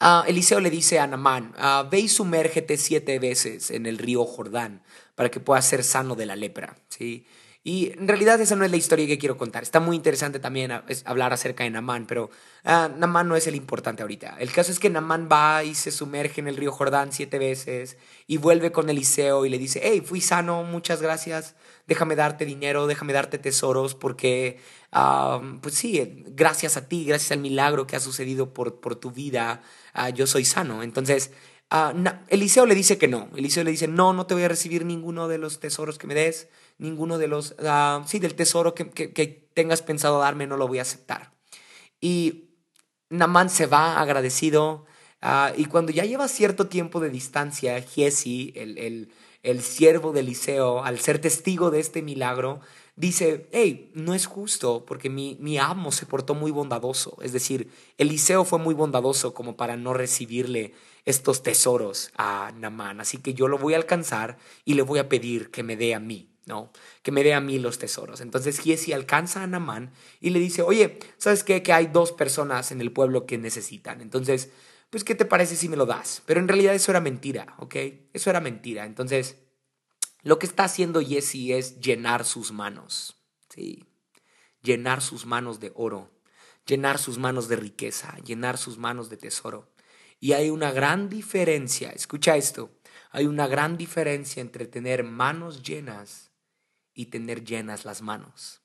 Uh, 0.00 0.22
Eliseo 0.28 0.60
le 0.60 0.70
dice 0.70 1.00
a 1.00 1.06
Namán, 1.08 1.54
uh, 1.58 1.88
ve 1.90 2.00
y 2.00 2.08
sumérgete 2.08 2.76
siete 2.76 3.18
veces 3.18 3.72
en 3.72 3.86
el 3.86 3.98
río 3.98 4.24
Jordán 4.24 4.82
para 5.16 5.28
que 5.28 5.40
puedas 5.40 5.66
ser 5.66 5.82
sano 5.82 6.14
de 6.14 6.26
la 6.26 6.36
lepra. 6.36 6.76
¿sí? 6.88 7.26
Y 7.68 7.92
en 7.92 8.08
realidad 8.08 8.40
esa 8.40 8.56
no 8.56 8.64
es 8.64 8.70
la 8.70 8.78
historia 8.78 9.06
que 9.06 9.18
quiero 9.18 9.36
contar. 9.36 9.62
Está 9.62 9.78
muy 9.78 9.94
interesante 9.94 10.40
también 10.40 10.72
hablar 11.04 11.34
acerca 11.34 11.64
de 11.64 11.70
Namán, 11.70 12.06
pero 12.06 12.30
uh, 12.64 12.96
Namán 12.96 13.28
no 13.28 13.36
es 13.36 13.46
el 13.46 13.54
importante 13.54 14.00
ahorita. 14.00 14.38
El 14.38 14.50
caso 14.52 14.72
es 14.72 14.78
que 14.78 14.88
Namán 14.88 15.28
va 15.30 15.62
y 15.64 15.74
se 15.74 15.90
sumerge 15.90 16.40
en 16.40 16.48
el 16.48 16.56
río 16.56 16.72
Jordán 16.72 17.12
siete 17.12 17.38
veces 17.38 17.98
y 18.26 18.38
vuelve 18.38 18.72
con 18.72 18.88
Eliseo 18.88 19.44
y 19.44 19.50
le 19.50 19.58
dice, 19.58 19.82
hey, 19.84 20.02
fui 20.02 20.22
sano, 20.22 20.64
muchas 20.64 21.02
gracias, 21.02 21.56
déjame 21.86 22.16
darte 22.16 22.46
dinero, 22.46 22.86
déjame 22.86 23.12
darte 23.12 23.36
tesoros, 23.36 23.94
porque, 23.94 24.58
uh, 24.94 25.60
pues 25.60 25.74
sí, 25.74 26.24
gracias 26.28 26.78
a 26.78 26.88
ti, 26.88 27.04
gracias 27.04 27.32
al 27.32 27.40
milagro 27.40 27.86
que 27.86 27.96
ha 27.96 28.00
sucedido 28.00 28.54
por, 28.54 28.80
por 28.80 28.96
tu 28.96 29.10
vida, 29.10 29.60
yo 30.14 30.26
soy 30.26 30.46
sano. 30.46 30.82
Entonces, 30.82 31.32
Eliseo 32.28 32.64
le 32.64 32.74
dice 32.74 32.96
que 32.96 33.08
no. 33.08 33.28
Eliseo 33.36 33.62
le 33.62 33.72
dice, 33.72 33.88
no, 33.88 34.14
no 34.14 34.24
te 34.24 34.32
voy 34.32 34.44
a 34.44 34.48
recibir 34.48 34.86
ninguno 34.86 35.28
de 35.28 35.36
los 35.36 35.60
tesoros 35.60 35.98
que 35.98 36.06
me 36.06 36.14
des 36.14 36.48
ninguno 36.78 37.18
de 37.18 37.28
los, 37.28 37.52
uh, 37.60 38.06
sí, 38.06 38.18
del 38.18 38.34
tesoro 38.34 38.74
que, 38.74 38.90
que, 38.90 39.48
tengas 39.54 39.82
pensado 39.82 40.20
darme, 40.20 40.46
no 40.46 40.56
lo 40.56 40.68
voy 40.68 40.78
a 40.78 40.82
aceptar. 40.82 41.32
Y 42.00 42.50
Namán 43.10 43.50
se 43.50 43.66
va 43.66 44.00
agradecido. 44.00 44.86
Uh, 45.20 45.52
y 45.56 45.64
cuando 45.64 45.90
ya 45.90 46.04
lleva 46.04 46.28
cierto 46.28 46.68
tiempo 46.68 47.00
de 47.00 47.10
distancia, 47.10 47.80
Giesi, 47.82 48.52
el, 48.54 48.78
el, 48.78 49.12
el 49.42 49.62
siervo 49.62 50.12
de 50.12 50.20
Eliseo, 50.20 50.84
al 50.84 51.00
ser 51.00 51.20
testigo 51.20 51.72
de 51.72 51.80
este 51.80 52.02
milagro, 52.02 52.60
dice, 52.98 53.48
hey, 53.52 53.90
no 53.94 54.14
es 54.14 54.26
justo 54.26 54.84
porque 54.84 55.08
mi, 55.08 55.36
mi, 55.40 55.56
amo 55.58 55.92
se 55.92 56.06
portó 56.06 56.34
muy 56.34 56.50
bondadoso. 56.50 57.16
Es 57.22 57.32
decir, 57.32 57.70
Eliseo 57.96 58.44
fue 58.44 58.58
muy 58.58 58.74
bondadoso 58.74 59.34
como 59.34 59.56
para 59.56 59.76
no 59.76 59.94
recibirle 59.94 60.74
estos 61.04 61.42
tesoros 61.42 62.10
a 62.16 62.52
Namán. 62.56 63.00
Así 63.00 63.18
que 63.18 63.34
yo 63.34 63.48
lo 63.48 63.58
voy 63.58 63.74
a 63.74 63.76
alcanzar 63.76 64.38
y 64.64 64.74
le 64.74 64.82
voy 64.82 64.98
a 64.98 65.08
pedir 65.08 65.50
que 65.50 65.62
me 65.62 65.76
dé 65.76 65.94
a 65.94 66.00
mí. 66.00 66.27
¿No? 66.48 66.72
Que 67.02 67.12
me 67.12 67.22
dé 67.22 67.34
a 67.34 67.40
mí 67.40 67.58
los 67.58 67.78
tesoros. 67.78 68.20
Entonces 68.20 68.58
Giesi 68.58 68.92
alcanza 68.92 69.42
a 69.42 69.46
Namán 69.46 69.92
y 70.20 70.30
le 70.30 70.40
dice, 70.40 70.62
oye, 70.62 70.98
¿sabes 71.18 71.44
qué? 71.44 71.62
Que 71.62 71.72
hay 71.72 71.86
dos 71.86 72.10
personas 72.10 72.72
en 72.72 72.80
el 72.80 72.90
pueblo 72.90 73.26
que 73.26 73.38
necesitan. 73.38 74.00
Entonces, 74.00 74.50
pues, 74.90 75.04
¿qué 75.04 75.14
te 75.14 75.26
parece 75.26 75.54
si 75.54 75.68
me 75.68 75.76
lo 75.76 75.86
das? 75.86 76.22
Pero 76.26 76.40
en 76.40 76.48
realidad 76.48 76.74
eso 76.74 76.90
era 76.90 77.00
mentira, 77.00 77.54
¿ok? 77.58 77.76
Eso 78.12 78.30
era 78.30 78.40
mentira. 78.40 78.86
Entonces, 78.86 79.36
lo 80.22 80.38
que 80.38 80.46
está 80.46 80.64
haciendo 80.64 81.00
Giesi 81.00 81.52
es 81.52 81.80
llenar 81.80 82.24
sus 82.24 82.50
manos, 82.50 83.16
¿sí? 83.50 83.84
Llenar 84.62 85.02
sus 85.02 85.26
manos 85.26 85.60
de 85.60 85.72
oro, 85.74 86.10
llenar 86.66 86.98
sus 86.98 87.18
manos 87.18 87.48
de 87.48 87.56
riqueza, 87.56 88.16
llenar 88.24 88.58
sus 88.58 88.78
manos 88.78 89.10
de 89.10 89.18
tesoro. 89.18 89.70
Y 90.20 90.32
hay 90.32 90.50
una 90.50 90.72
gran 90.72 91.08
diferencia, 91.08 91.90
escucha 91.90 92.36
esto, 92.36 92.72
hay 93.10 93.26
una 93.26 93.46
gran 93.46 93.76
diferencia 93.76 94.40
entre 94.40 94.66
tener 94.66 95.04
manos 95.04 95.62
llenas 95.62 96.27
y 96.98 97.06
tener 97.06 97.44
llenas 97.44 97.84
las 97.84 98.02
manos. 98.02 98.60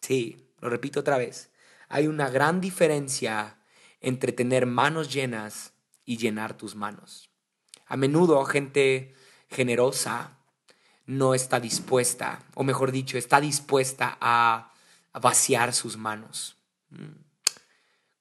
Sí, 0.00 0.50
lo 0.60 0.68
repito 0.68 0.98
otra 0.98 1.16
vez. 1.16 1.52
Hay 1.88 2.08
una 2.08 2.28
gran 2.28 2.60
diferencia 2.60 3.56
entre 4.00 4.32
tener 4.32 4.66
manos 4.66 5.14
llenas 5.14 5.74
y 6.04 6.16
llenar 6.16 6.56
tus 6.56 6.74
manos. 6.74 7.30
A 7.86 7.96
menudo 7.96 8.44
gente 8.46 9.14
generosa 9.48 10.38
no 11.06 11.34
está 11.34 11.60
dispuesta, 11.60 12.40
o 12.54 12.64
mejor 12.64 12.90
dicho, 12.90 13.16
está 13.16 13.40
dispuesta 13.40 14.18
a, 14.20 14.72
vaciar 15.20 15.72
sus 15.72 15.96
manos 15.96 16.56
mm, 16.90 17.22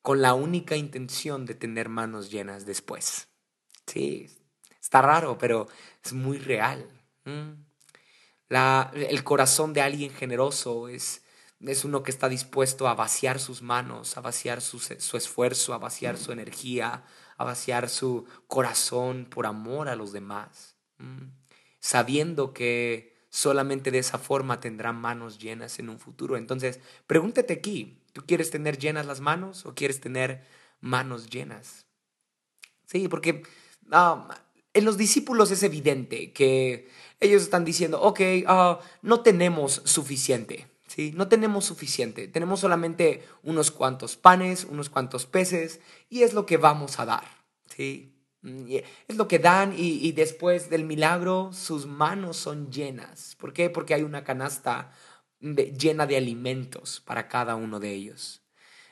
con 0.04 0.22
la 0.22 0.36
única 0.36 0.76
intención 0.76 1.48
de 1.48 1.56
tener 1.56 1.90
manos 1.90 2.30
llenas 2.30 2.68
después. 2.68 3.28
Sí, 3.88 4.30
está 4.80 5.02
raro, 5.02 5.40
pero 5.40 5.68
es 6.04 6.14
muy 6.14 6.38
real. 6.38 6.88
El 8.50 9.24
corazón 9.24 9.74
de 9.74 9.82
alguien 9.82 10.12
generoso 10.12 10.88
es, 10.88 11.24
es 11.60 11.84
uno 11.84 12.04
que 12.04 12.12
está 12.12 12.30
dispuesto 12.30 12.88
a 12.88 12.96
vaciar 12.96 13.40
sus 13.40 13.62
manos, 13.62 14.18
a 14.18 14.22
vaciar 14.22 14.62
su, 14.62 14.80
su, 14.80 15.18
esfuerzo, 15.18 15.74
a 15.74 15.78
vaciar 15.78 16.18
su 16.18 16.32
energía, 16.32 17.04
a 17.38 17.44
vaciar 17.44 17.90
su 17.90 18.26
corazón 18.48 19.26
por 19.30 19.46
amor 19.46 19.90
a 19.90 19.96
los 19.96 20.14
demás, 20.14 20.78
sabiendo 21.80 22.54
que 22.54 23.18
solamente 23.30 23.92
de 23.92 24.00
esa 24.00 24.18
forma 24.18 24.60
tendrán 24.60 24.96
manos 24.96 25.38
llenas 25.38 25.80
en 25.80 25.90
un 25.90 26.00
futuro. 26.00 26.38
Entonces, 26.38 26.80
pregúntate 27.06 27.54
aquí, 27.54 28.02
¿tú 28.14 28.26
quieres 28.26 28.50
tener 28.50 28.78
llenas 28.78 29.06
las 29.06 29.20
manos 29.20 29.66
o 29.66 29.76
quieres 29.76 30.00
tener 30.00 30.44
manos 30.80 31.30
llenas? 31.30 31.86
Sí, 32.86 33.08
porque 33.10 33.44
ah, 33.92 34.28
en 34.74 34.86
los 34.86 34.98
discípulos 34.98 35.52
es 35.52 35.64
evidente 35.64 36.32
que 36.32 36.90
ellos 37.20 37.44
están 37.44 37.66
diciendo, 37.66 38.02
ok, 38.02 38.20
ah, 38.48 38.80
no 39.02 39.22
tenemos 39.22 39.82
suficiente, 39.86 40.68
¿sí? 40.88 41.14
No 41.16 41.28
tenemos 41.28 41.66
suficiente, 41.66 42.28
tenemos 42.28 42.60
solamente 42.60 43.24
unos 43.44 43.72
cuantos 43.72 44.16
panes, 44.16 44.66
unos 44.66 44.90
cuantos 44.90 45.26
peces, 45.26 45.80
y 46.10 46.24
es 46.24 46.34
lo 46.34 46.46
que 46.46 46.58
vamos 46.58 47.00
a 47.00 47.06
dar, 47.06 47.46
¿sí? 47.76 48.18
Mm, 48.42 48.72
es 49.08 49.18
lo 49.18 49.28
que 49.28 49.40
dan 49.40 49.74
y, 49.78 50.12
después 50.12 50.70
del 50.70 50.86
milagro 50.86 51.52
sus 51.54 51.86
manos 51.86 52.38
son 52.38 52.72
llenas. 52.72 53.36
¿Por 53.36 53.54
qué? 53.54 53.70
Porque 53.70 53.94
hay 53.94 54.04
una 54.04 54.24
canasta 54.24 54.92
llena 55.40 56.08
de 56.08 56.18
alimentos 56.18 57.02
para 57.02 57.28
cada 57.28 57.56
uno 57.56 57.80
de 57.80 57.92
ellos. 57.94 58.42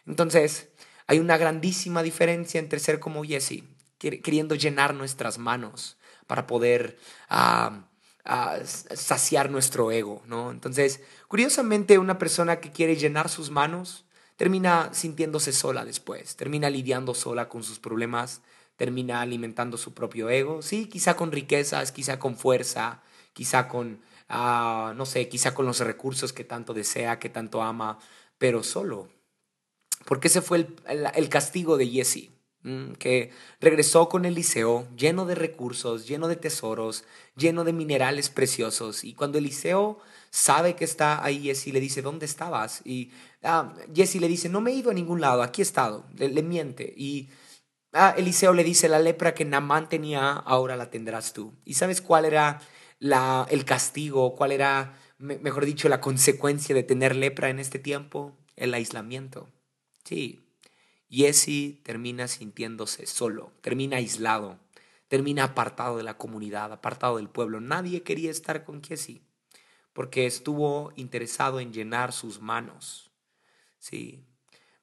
Entonces, 0.05 0.69
hay 1.07 1.19
una 1.19 1.37
grandísima 1.37 2.03
diferencia 2.03 2.59
entre 2.59 2.79
ser 2.79 2.99
como 2.99 3.23
Jesse, 3.23 3.63
queriendo 3.97 4.55
llenar 4.55 4.93
nuestras 4.93 5.37
manos 5.37 5.97
para 6.27 6.47
poder 6.47 6.97
ah, 7.29 7.89
saciar 8.25 9.51
nuestro 9.51 9.91
ego, 9.91 10.23
¿no? 10.25 10.51
Entonces, 10.51 11.01
curiosamente, 11.27 11.99
una 11.99 12.17
persona 12.17 12.59
que 12.59 12.71
quiere 12.71 12.95
llenar 12.95 13.29
sus 13.29 13.51
manos 13.51 14.05
termina 14.35 14.89
sintiéndose 14.93 15.53
sola 15.53 15.85
después, 15.85 16.35
termina 16.35 16.69
lidiando 16.69 17.13
sola 17.13 17.47
con 17.47 17.63
sus 17.63 17.79
problemas, 17.79 18.41
termina 18.75 19.21
alimentando 19.21 19.77
su 19.77 19.93
propio 19.93 20.29
ego, 20.29 20.61
sí, 20.61 20.87
quizá 20.87 21.15
con 21.15 21.31
riquezas, 21.31 21.91
quizá 21.91 22.19
con 22.19 22.35
fuerza, 22.35 23.03
quizá 23.33 23.67
con, 23.67 24.01
ah, 24.27 24.93
no 24.95 25.05
sé, 25.05 25.29
quizá 25.29 25.53
con 25.53 25.65
los 25.65 25.79
recursos 25.79 26.33
que 26.33 26.43
tanto 26.43 26.73
desea, 26.73 27.19
que 27.19 27.29
tanto 27.29 27.61
ama, 27.61 27.99
pero 28.37 28.63
solo. 28.63 29.07
Porque 30.05 30.27
ese 30.27 30.41
fue 30.41 30.67
el, 30.87 31.09
el 31.15 31.29
castigo 31.29 31.77
de 31.77 31.87
Jesse. 31.87 32.34
Mm, 32.65 32.93
que 32.93 33.29
regresó 33.61 34.09
con 34.09 34.25
Eliseo 34.25 34.87
lleno 34.97 35.27
de 35.27 35.35
recursos, 35.35 36.07
lleno 36.07 36.27
de 36.27 36.35
tesoros, 36.35 37.05
lleno 37.37 37.63
de 37.63 37.73
minerales 37.73 38.31
preciosos. 38.31 39.03
Y 39.03 39.13
cuando 39.13 39.37
Eliseo 39.37 39.99
sabe 40.31 40.75
que 40.75 40.83
está 40.83 41.23
ahí, 41.23 41.43
Jesse 41.43 41.67
le 41.67 41.79
dice, 41.79 42.01
¿dónde 42.01 42.25
estabas? 42.25 42.81
Y 42.83 43.11
ah, 43.43 43.71
Jesse 43.93 44.15
le 44.15 44.27
dice, 44.27 44.49
no 44.49 44.61
me 44.61 44.71
he 44.71 44.75
ido 44.75 44.89
a 44.89 44.95
ningún 44.95 45.21
lado, 45.21 45.43
aquí 45.43 45.61
he 45.61 45.63
estado. 45.63 46.07
Le, 46.17 46.41
miente. 46.41 46.91
Y 46.97 47.29
ah, 47.93 48.15
Eliseo 48.17 48.51
le 48.53 48.63
dice, 48.63 48.89
la 48.89 48.97
lepra 48.99 49.35
que 49.35 49.45
Namán 49.45 49.87
tenía, 49.87 50.31
ahora 50.31 50.75
la 50.75 50.89
tendrás 50.89 51.33
tú. 51.33 51.53
¿Y 51.65 51.75
sabes 51.75 52.01
cuál 52.01 52.25
era 52.25 52.61
la, 52.97 53.45
el 53.51 53.63
castigo? 53.65 54.35
¿Cuál 54.35 54.51
era, 54.51 54.97
mejor 55.19 55.65
dicho, 55.65 55.87
la 55.87 56.01
consecuencia 56.01 56.73
de 56.73 56.83
tener 56.83 57.15
lepra 57.15 57.49
en 57.49 57.59
este 57.59 57.77
tiempo? 57.77 58.35
el 58.55 58.73
aislamiento. 58.73 59.49
Sí, 60.03 60.44
Jesse 61.15 61.81
termina 61.83 62.27
sintiéndose 62.27 63.05
solo, 63.05 63.53
termina 63.61 63.97
aislado, 63.97 64.59
termina 65.07 65.45
apartado 65.45 65.95
de 65.95 66.03
la 66.03 66.17
comunidad, 66.17 66.73
apartado 66.73 67.15
del 67.15 67.29
pueblo. 67.29 67.61
Nadie 67.61 68.03
quería 68.03 68.31
estar 68.31 68.65
con 68.65 68.83
Jesse 68.83 69.21
porque 69.95 70.25
estuvo 70.25 70.91
interesado 70.97 71.61
en 71.61 71.71
llenar 71.71 72.11
sus 72.11 72.41
manos. 72.41 73.11
Sí. 73.79 74.25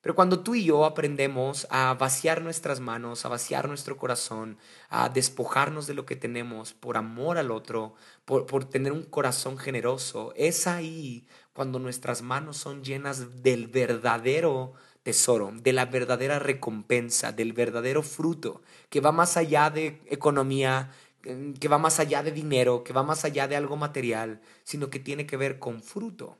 Pero 0.01 0.15
cuando 0.15 0.41
tú 0.41 0.55
y 0.55 0.65
yo 0.65 0.87
aprendemos 0.87 1.67
a 1.71 1.93
vaciar 1.93 2.41
nuestras 2.41 2.81
manos, 2.81 3.27
a 3.27 3.29
vaciar 3.29 3.69
nuestro 3.69 3.99
corazón, 3.99 4.57
a 4.89 5.11
despojarnos 5.11 5.87
de 5.87 5.93
lo 5.93 6.07
que 6.07 6.17
tenemos 6.17 6.73
por 6.73 6.97
amor 6.97 7.37
al 7.37 7.51
otro, 7.51 7.95
por, 8.25 8.47
por 8.47 8.65
tener 8.65 8.91
un 8.91 9.03
corazón 9.03 9.59
generoso, 9.59 10.33
es 10.35 10.67
ahí 10.67 11.29
cuando 11.53 11.79
nuestras 11.79 12.23
manos 12.23 12.57
son 12.57 12.83
llenas 12.83 13.43
del 13.43 13.67
verdadero 13.67 14.73
tesoro, 15.03 15.53
de 15.55 15.73
la 15.73 15.87
verdadera 15.87 16.39
recompensa, 16.39 17.33
del 17.33 17.53
verdadero 17.53 18.03
fruto, 18.03 18.63
que 18.89 19.01
va 19.01 19.13
más 19.13 19.37
allá 19.37 19.71
de 19.71 20.01
economía, 20.07 20.91
que 21.23 21.69
va 21.69 21.79
más 21.79 22.01
allá 22.01 22.23
de 22.23 22.33
dinero, 22.33 22.85
que 22.85 22.93
va 22.93 23.03
más 23.03 23.25
allá 23.25 23.49
de 23.49 23.57
algo 23.57 23.77
material, 23.77 24.41
sino 24.65 24.91
que 24.91 25.01
tiene 25.01 25.27
que 25.27 25.37
ver 25.37 25.59
con 25.59 25.83
fruto. 25.83 26.39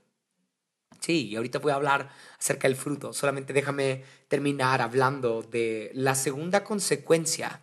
Sí, 1.01 1.29
y 1.29 1.37
ahorita 1.37 1.59
voy 1.59 1.73
a 1.73 1.77
hablar 1.77 2.11
acerca 2.39 2.69
del 2.69 2.77
fruto. 2.77 3.13
Solamente 3.13 3.53
déjame 3.53 4.05
terminar 4.29 4.81
hablando 4.81 5.43
de 5.43 5.91
la 5.95 6.15
segunda 6.15 6.63
consecuencia 6.63 7.63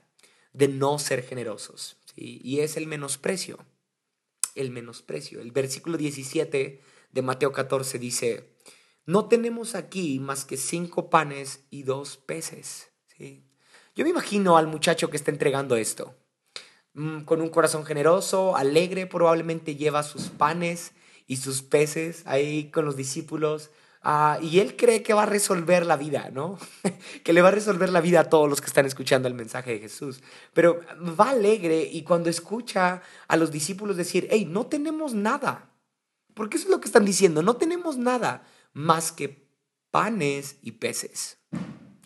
de 0.51 0.67
no 0.67 0.99
ser 0.99 1.23
generosos. 1.23 1.95
Y 2.15 2.59
es 2.59 2.75
el 2.75 2.85
menosprecio. 2.85 3.65
El 4.55 4.71
menosprecio. 4.71 5.39
El 5.39 5.53
versículo 5.53 5.97
17 5.97 6.81
de 7.11 7.21
Mateo 7.21 7.53
14 7.53 7.97
dice, 7.97 8.49
no 9.05 9.25
tenemos 9.25 9.75
aquí 9.75 10.19
más 10.19 10.45
que 10.45 10.57
cinco 10.57 11.09
panes 11.09 11.65
y 11.69 11.83
dos 11.83 12.17
peces. 12.17 12.91
¿sí? 13.17 13.45
Yo 13.95 14.03
me 14.03 14.11
imagino 14.11 14.57
al 14.57 14.67
muchacho 14.67 15.09
que 15.09 15.17
está 15.17 15.31
entregando 15.31 15.75
esto. 15.75 16.15
Mm, 16.93 17.21
con 17.21 17.41
un 17.41 17.49
corazón 17.49 17.85
generoso, 17.85 18.55
alegre, 18.55 19.07
probablemente 19.07 19.75
lleva 19.75 20.03
sus 20.03 20.29
panes 20.29 20.93
y 21.27 21.37
sus 21.37 21.61
peces 21.61 22.23
ahí 22.25 22.71
con 22.71 22.85
los 22.85 22.95
discípulos. 22.95 23.71
Ah, 24.01 24.39
y 24.41 24.59
él 24.59 24.77
cree 24.77 25.03
que 25.03 25.13
va 25.13 25.23
a 25.23 25.25
resolver 25.25 25.85
la 25.85 25.97
vida, 25.97 26.29
¿no? 26.31 26.57
que 27.23 27.33
le 27.33 27.41
va 27.41 27.49
a 27.49 27.51
resolver 27.51 27.89
la 27.89 28.01
vida 28.01 28.21
a 28.21 28.29
todos 28.29 28.49
los 28.49 28.61
que 28.61 28.67
están 28.67 28.85
escuchando 28.85 29.27
el 29.27 29.33
mensaje 29.33 29.71
de 29.71 29.79
Jesús. 29.79 30.21
Pero 30.53 30.79
va 31.19 31.31
alegre 31.31 31.89
y 31.91 32.03
cuando 32.03 32.29
escucha 32.29 33.01
a 33.27 33.37
los 33.37 33.51
discípulos 33.51 33.97
decir, 33.97 34.27
hey, 34.31 34.47
no 34.49 34.67
tenemos 34.67 35.13
nada. 35.13 35.69
Porque 36.33 36.57
eso 36.57 36.67
es 36.67 36.71
lo 36.71 36.79
que 36.79 36.87
están 36.87 37.05
diciendo, 37.05 37.41
no 37.41 37.57
tenemos 37.57 37.97
nada 37.97 38.43
más 38.73 39.11
que 39.11 39.49
panes 39.91 40.57
y 40.61 40.73
peces. 40.73 41.39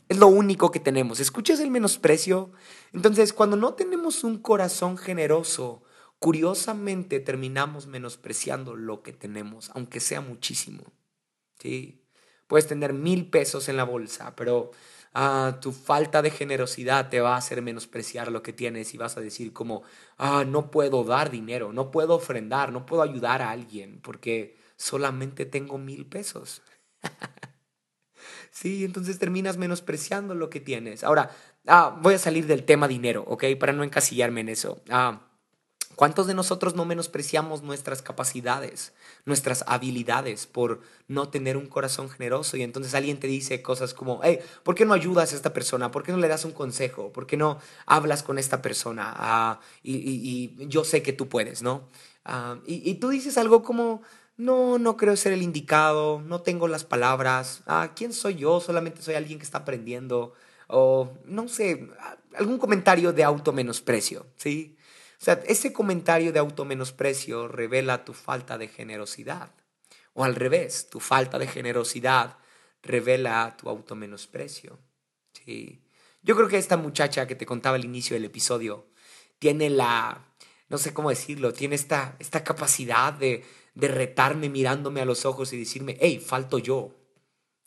Es 0.09 0.17
lo 0.17 0.27
único 0.27 0.71
que 0.71 0.79
tenemos. 0.79 1.19
¿Escuchas 1.19 1.59
el 1.59 1.71
menosprecio? 1.71 2.51
Entonces, 2.91 3.33
cuando 3.33 3.55
no 3.57 3.73
tenemos 3.73 4.23
un 4.23 4.37
corazón 4.37 4.97
generoso, 4.97 5.83
curiosamente 6.19 7.19
terminamos 7.19 7.87
menospreciando 7.87 8.75
lo 8.75 9.01
que 9.01 9.13
tenemos, 9.13 9.71
aunque 9.73 9.99
sea 9.99 10.21
muchísimo. 10.21 10.83
¿Sí? 11.59 12.03
Puedes 12.47 12.67
tener 12.67 12.93
mil 12.93 13.29
pesos 13.29 13.69
en 13.69 13.77
la 13.77 13.83
bolsa, 13.83 14.35
pero 14.35 14.71
ah, 15.13 15.57
tu 15.61 15.71
falta 15.71 16.21
de 16.21 16.31
generosidad 16.31 17.09
te 17.09 17.19
va 17.19 17.35
a 17.35 17.37
hacer 17.37 17.61
menospreciar 17.61 18.31
lo 18.31 18.43
que 18.43 18.53
tienes 18.53 18.93
y 18.93 18.97
vas 18.97 19.17
a 19.17 19.21
decir 19.21 19.53
como, 19.53 19.83
ah, 20.17 20.43
no 20.45 20.69
puedo 20.69 21.03
dar 21.03 21.31
dinero, 21.31 21.73
no 21.73 21.91
puedo 21.91 22.15
ofrendar, 22.15 22.71
no 22.71 22.85
puedo 22.85 23.01
ayudar 23.01 23.41
a 23.41 23.51
alguien 23.51 23.99
porque 24.01 24.57
solamente 24.77 25.45
tengo 25.45 25.77
mil 25.77 26.05
pesos. 26.05 26.61
sí, 28.51 28.83
entonces 28.83 29.19
terminas 29.19 29.57
menospreciando 29.57 30.35
lo 30.35 30.49
que 30.49 30.59
tienes. 30.59 31.03
Ahora, 31.03 31.31
ah, 31.67 31.97
voy 32.01 32.15
a 32.15 32.19
salir 32.19 32.47
del 32.47 32.63
tema 32.63 32.87
dinero, 32.87 33.23
¿ok? 33.27 33.45
Para 33.59 33.73
no 33.73 33.83
encasillarme 33.83 34.41
en 34.41 34.49
eso. 34.49 34.81
Ah, 34.89 35.27
¿Cuántos 35.95 36.25
de 36.25 36.33
nosotros 36.33 36.75
no 36.75 36.85
menospreciamos 36.85 37.61
nuestras 37.61 38.01
capacidades, 38.01 38.93
nuestras 39.25 39.63
habilidades 39.67 40.47
por 40.47 40.81
no 41.07 41.29
tener 41.29 41.55
un 41.55 41.67
corazón 41.67 42.09
generoso? 42.09 42.57
Y 42.57 42.63
entonces 42.63 42.95
alguien 42.95 43.19
te 43.19 43.27
dice 43.27 43.61
cosas 43.61 43.93
como, 43.93 44.19
hey, 44.23 44.39
¿por 44.63 44.73
qué 44.73 44.85
no 44.85 44.93
ayudas 44.93 45.33
a 45.33 45.35
esta 45.35 45.53
persona? 45.53 45.91
¿Por 45.91 46.03
qué 46.03 46.11
no 46.11 46.17
le 46.17 46.27
das 46.27 46.45
un 46.45 46.51
consejo? 46.51 47.13
¿Por 47.13 47.27
qué 47.27 47.37
no 47.37 47.59
hablas 47.85 48.23
con 48.23 48.39
esta 48.39 48.61
persona? 48.61 49.13
Ah, 49.15 49.59
y, 49.83 50.55
yo 50.67 50.83
sé 50.83 51.03
que 51.03 51.13
tú 51.13 51.29
puedes, 51.29 51.61
¿no? 51.61 51.89
y, 52.65 52.89
y 52.89 52.95
tú 52.95 53.09
dices 53.09 53.37
algo 53.37 53.63
como, 53.63 54.01
no, 54.37 54.79
no 54.79 54.97
creo 54.97 55.15
ser 55.15 55.33
el 55.33 55.43
indicado, 55.43 56.21
no 56.21 56.41
tengo 56.41 56.67
las 56.67 56.83
palabras, 56.83 57.61
ah, 57.67 57.91
¿quién 57.95 58.13
soy 58.13 58.35
yo? 58.35 58.59
Solamente 58.59 59.01
soy 59.01 59.15
alguien 59.15 59.39
que 59.39 59.45
está 59.45 59.59
aprendiendo, 59.59 60.33
o 60.67 61.13
no 61.25 61.47
sé, 61.47 61.87
algún 62.35 62.57
comentario 62.57 63.13
de 63.13 63.23
automenosprecio, 63.23 64.27
¿sí? 64.35 64.77
O 65.21 65.23
sea, 65.23 65.41
ese 65.47 65.71
comentario 65.71 66.33
de 66.33 66.39
automenosprecio 66.39 67.47
revela 67.47 68.03
tu 68.05 68.13
falta 68.13 68.57
de 68.57 68.67
generosidad, 68.67 69.51
o 70.13 70.23
al 70.23 70.35
revés, 70.35 70.89
tu 70.89 70.99
falta 70.99 71.39
de 71.39 71.47
generosidad 71.47 72.37
revela 72.81 73.55
tu 73.57 73.69
automenosprecio, 73.69 74.79
¿sí? 75.33 75.83
Yo 76.23 76.35
creo 76.35 76.47
que 76.47 76.57
esta 76.57 76.77
muchacha 76.77 77.27
que 77.27 77.35
te 77.35 77.45
contaba 77.45 77.75
al 77.75 77.85
inicio 77.85 78.15
del 78.15 78.25
episodio 78.25 78.87
tiene 79.39 79.69
la, 79.69 80.25
no 80.69 80.77
sé 80.77 80.93
cómo 80.93 81.09
decirlo, 81.09 81.53
tiene 81.53 81.75
esta, 81.75 82.15
esta 82.19 82.43
capacidad 82.43 83.13
de 83.13 83.43
de 83.75 83.87
retarme 83.87 84.49
mirándome 84.49 85.01
a 85.01 85.05
los 85.05 85.25
ojos 85.25 85.53
y 85.53 85.57
decirme, 85.57 85.97
hey, 85.99 86.19
falto 86.19 86.57
yo. 86.57 86.95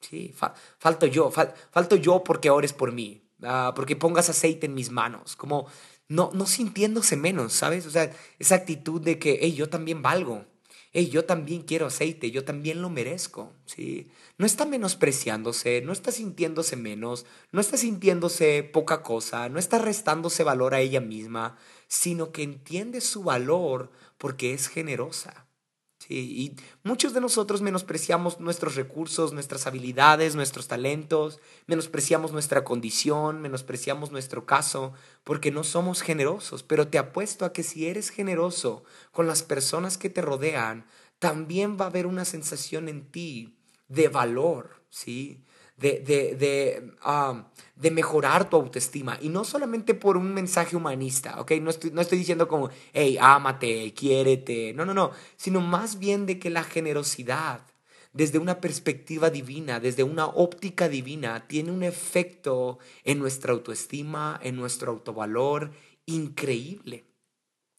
Sí, 0.01 0.33
falto 0.79 1.07
yo, 1.07 1.31
falto 1.31 1.97
yo 1.97 2.23
porque 2.23 2.51
ores 2.51 2.73
por 2.73 2.93
mí, 2.93 3.23
uh, 3.41 3.75
porque 3.75 3.97
pongas 3.97 4.29
aceite 4.29 4.67
en 4.67 4.75
mis 4.75 4.91
manos, 4.91 5.35
como 5.37 5.67
no, 6.09 6.31
no 6.35 6.47
sintiéndose 6.47 7.17
menos, 7.17 7.55
¿sabes? 7.55 7.87
O 7.87 7.91
sea, 7.91 8.13
esa 8.39 8.55
actitud 8.57 9.01
de 9.01 9.19
que, 9.19 9.39
hey, 9.41 9.55
yo 9.55 9.69
también 9.69 10.03
valgo, 10.03 10.45
hey, 10.93 11.09
yo 11.09 11.25
también 11.25 11.63
quiero 11.63 11.87
aceite, 11.87 12.31
yo 12.31 12.45
también 12.45 12.83
lo 12.83 12.91
merezco, 12.91 13.53
¿sí? 13.65 14.11
No 14.39 14.47
está 14.47 14.67
menospreciándose, 14.67 15.81
no 15.81 15.93
está 15.93 16.13
sintiéndose 16.13 16.77
menos, 16.77 17.27
no 17.51 17.61
está 17.61 17.77
sintiéndose 17.77 18.63
poca 18.63 19.03
cosa, 19.03 19.49
no 19.49 19.59
está 19.59 19.79
restándose 19.79 20.45
valor 20.45 20.75
a 20.75 20.81
ella 20.81 21.01
misma, 21.01 21.57
sino 21.89 22.33
que 22.33 22.43
entiende 22.43 23.01
su 23.01 23.25
valor 23.25 23.91
porque 24.19 24.53
es 24.53 24.69
generosa 24.69 25.46
y 26.09 26.55
muchos 26.85 27.15
de 27.15 27.21
nosotros 27.21 27.63
menospreciamos 27.63 28.41
nuestros 28.41 28.77
recursos, 28.77 29.33
nuestras 29.33 29.67
habilidades, 29.67 30.37
nuestros 30.37 30.69
talentos, 30.69 31.41
menospreciamos 31.67 32.33
nuestra 32.33 32.65
condición, 32.65 33.43
menospreciamos 33.43 34.13
nuestro 34.13 34.47
caso, 34.47 34.93
porque 35.25 35.51
no 35.51 35.65
somos 35.65 36.03
generosos. 36.03 36.63
Pero 36.63 36.89
te 36.89 36.99
apuesto 36.99 37.45
a 37.45 37.53
que 37.53 37.63
si 37.63 37.87
eres 37.87 38.11
generoso 38.11 38.85
con 39.13 39.27
las 39.27 39.43
personas 39.43 39.99
que 39.99 40.11
te 40.11 40.23
rodean, 40.23 40.87
también 41.19 41.77
va 41.81 41.87
a 41.87 41.89
haber 41.89 42.07
una 42.07 42.25
sensación 42.25 42.89
en 42.89 43.11
ti 43.11 43.57
de 43.89 44.09
valor, 44.09 44.83
¿sí? 44.91 45.43
De, 45.77 46.01
de, 46.01 46.35
de, 46.37 46.93
ah, 47.03 47.51
de, 47.75 47.91
mejorar 47.91 48.49
tu 48.49 48.57
autoestima. 48.57 49.19
Y 49.21 49.29
no 49.29 49.45
solamente 49.45 49.95
por 49.95 50.17
un 50.17 50.33
mensaje 50.33 50.77
humanista, 50.77 51.41
¿ok? 51.41 51.53
No 51.61 51.71
estoy, 51.71 51.91
no 51.91 52.01
estoy 52.01 52.19
diciendo 52.19 52.49
como, 52.49 52.71
hey, 52.93 53.19
ámate, 53.21 53.93
quiérete. 53.95 54.73
No, 54.75 54.85
no, 54.85 54.95
no. 54.95 55.11
Sino 55.37 55.61
más 55.61 55.99
bien 55.99 56.27
de 56.27 56.39
que 56.39 56.51
la 56.51 56.65
generosidad, 56.65 57.61
desde 58.13 58.39
una 58.39 58.61
perspectiva 58.61 59.29
divina, 59.29 59.79
desde 59.79 60.03
una 60.03 60.27
óptica 60.27 60.89
divina, 60.89 61.47
tiene 61.47 61.73
un 61.73 61.83
efecto 61.83 62.79
en 63.05 63.19
nuestra 63.19 63.53
autoestima, 63.53 64.41
en 64.43 64.57
nuestro 64.57 64.93
autovalor 64.93 65.73
increíble. 66.07 67.05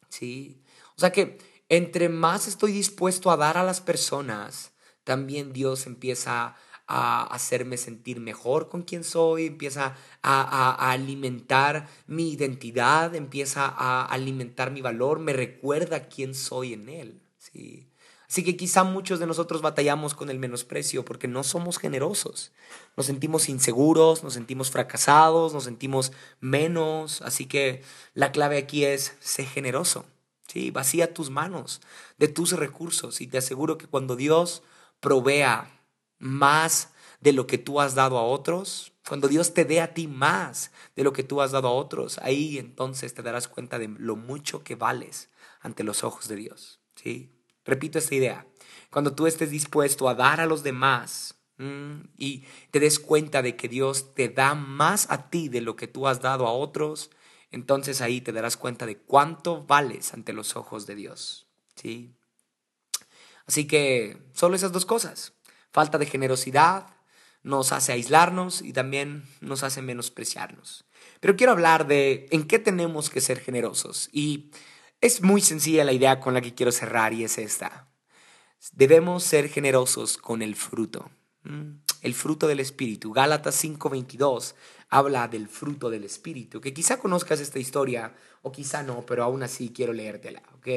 ¿Sí? 0.10 0.62
O 0.96 1.00
sea 1.00 1.12
que 1.12 1.40
entre 1.70 2.08
más 2.10 2.48
estoy 2.48 2.72
dispuesto 2.72 3.30
a 3.32 3.38
dar 3.38 3.58
a 3.58 3.64
las 3.64 3.82
personas, 3.82 4.72
también 5.04 5.54
Dios 5.54 5.86
empieza 5.86 6.56
a 6.88 7.24
hacerme 7.24 7.78
sentir 7.78 8.20
mejor 8.20 8.70
con 8.70 8.84
quien 8.84 9.04
soy, 9.04 9.46
empieza 9.48 9.96
a, 10.24 10.92
alimentar 10.92 11.88
mi 12.08 12.32
identidad, 12.32 13.14
empieza 13.14 13.66
a 13.68 14.06
alimentar 14.06 14.72
mi 14.72 14.82
valor, 14.82 15.20
me 15.20 15.34
recuerda 15.34 16.08
quién 16.08 16.34
soy 16.34 16.74
en 16.74 16.90
él. 16.90 17.22
¿sí? 17.38 17.88
Así 18.30 18.44
que 18.44 18.58
quizá 18.58 18.84
muchos 18.84 19.20
de 19.20 19.28
nosotros 19.28 19.62
batallamos 19.62 20.14
con 20.14 20.30
el 20.30 20.38
menosprecio 20.38 21.06
porque 21.06 21.30
no 21.30 21.44
somos 21.44 21.78
generosos. 21.78 22.52
Nos 22.98 23.06
sentimos 23.06 23.48
inseguros, 23.48 24.24
nos 24.24 24.34
sentimos 24.34 24.70
fracasados, 24.70 25.54
nos 25.54 25.64
sentimos 25.64 26.12
menos. 26.42 27.22
Así 27.22 27.46
que 27.46 27.84
la 28.14 28.34
clave 28.34 28.58
aquí 28.58 28.84
es, 28.84 29.16
sé 29.22 29.46
generoso. 29.46 30.06
¿sí? 30.48 30.72
Vacía 30.72 31.14
tus 31.14 31.30
manos 31.30 31.82
de 32.18 32.28
tus 32.28 32.52
recursos 32.52 33.22
y 33.22 33.28
te 33.28 33.38
aseguro 33.38 33.78
que 33.78 33.88
cuando 33.88 34.18
Dios 34.18 34.62
provea 35.00 35.77
más 36.20 36.94
de 37.22 37.34
lo 37.34 37.48
que 37.48 37.58
tú 37.58 37.82
has 37.82 37.96
dado 37.96 38.18
a 38.18 38.24
otros, 38.24 38.94
cuando 39.08 39.28
Dios 39.28 39.54
te 39.54 39.66
dé 39.66 39.82
a 39.82 39.94
ti 39.94 40.08
más 40.08 40.72
de 40.96 41.04
lo 41.04 41.14
que 41.14 41.24
tú 41.24 41.42
has 41.42 41.52
dado 41.52 41.68
a 41.70 41.74
otros, 41.74 42.20
ahí 42.20 42.58
entonces 42.58 43.14
te 43.14 43.24
darás 43.24 43.48
cuenta 43.48 43.80
de 43.80 43.88
lo 43.88 44.16
mucho 44.16 44.64
que 44.64 44.76
vales 44.76 45.30
ante 45.62 45.84
los 45.84 46.04
ojos 46.04 46.28
de 46.28 46.36
Dios. 46.36 46.80
¿sí? 46.96 47.32
Repito 47.66 47.98
esta 47.98 48.16
idea. 48.16 48.48
Cuando 48.90 49.16
tú 49.16 49.28
estés 49.28 49.50
dispuesto 49.50 50.10
a 50.10 50.16
dar 50.16 50.40
a 50.42 50.46
los 50.46 50.64
demás 50.64 51.36
mm, 51.58 52.02
y 52.18 52.44
te 52.72 52.80
des 52.80 53.00
cuenta 53.00 53.42
de 53.42 53.56
que 53.56 53.68
Dios 53.68 54.14
te 54.14 54.30
da 54.30 54.56
más 54.56 55.10
a 55.10 55.30
ti 55.30 55.50
de 55.50 55.62
lo 55.62 55.76
que 55.76 55.88
tú 55.88 56.08
has 56.08 56.22
dado 56.22 56.48
a 56.48 56.52
otros, 56.52 57.10
entonces 57.50 58.02
ahí 58.02 58.22
te 58.22 58.34
darás 58.34 58.58
cuenta 58.58 58.86
de 58.86 58.98
cuánto 58.98 59.66
vales 59.66 60.14
ante 60.14 60.34
los 60.34 60.56
ojos 60.56 60.86
de 60.86 60.96
Dios. 60.96 61.48
¿sí? 61.76 62.14
Así 63.46 63.68
que 63.68 64.18
solo 64.34 64.56
esas 64.56 64.74
dos 64.74 64.86
cosas. 64.86 65.34
Falta 65.78 66.00
de 66.00 66.08
generosidad 66.08 66.88
nos 67.44 67.72
hace 67.72 67.92
aislarnos 67.92 68.64
y 68.64 68.74
también 68.74 69.26
nos 69.42 69.62
hace 69.62 69.84
menospreciarnos. 69.84 70.86
Pero 71.20 71.36
quiero 71.36 71.52
hablar 71.52 71.86
de 71.86 72.26
en 72.32 72.48
qué 72.48 72.58
tenemos 72.58 73.12
que 73.12 73.22
ser 73.22 73.40
generosos. 73.40 74.10
Y 74.12 74.50
es 75.02 75.22
muy 75.22 75.40
sencilla 75.40 75.84
la 75.84 75.94
idea 75.94 76.20
con 76.20 76.34
la 76.34 76.42
que 76.42 76.56
quiero 76.56 76.72
cerrar 76.72 77.14
y 77.14 77.26
es 77.26 77.38
esta. 77.38 77.92
Debemos 78.72 79.24
ser 79.24 79.50
generosos 79.50 80.18
con 80.18 80.42
el 80.42 80.56
fruto. 80.56 81.12
El 82.02 82.16
fruto 82.16 82.48
del 82.48 82.60
Espíritu. 82.60 83.14
Gálatas 83.14 83.64
5:22 83.64 84.56
habla 84.90 85.28
del 85.28 85.48
fruto 85.48 85.92
del 85.92 86.06
Espíritu, 86.06 86.60
que 86.60 86.74
quizá 86.74 86.98
conozcas 86.98 87.40
esta 87.40 87.60
historia 87.60 88.16
o 88.42 88.52
quizá 88.52 88.82
no, 88.82 89.06
pero 89.06 89.24
aún 89.24 89.44
así 89.44 89.70
quiero 89.70 89.94
leértela, 89.94 90.42
¿ok? 90.56 90.68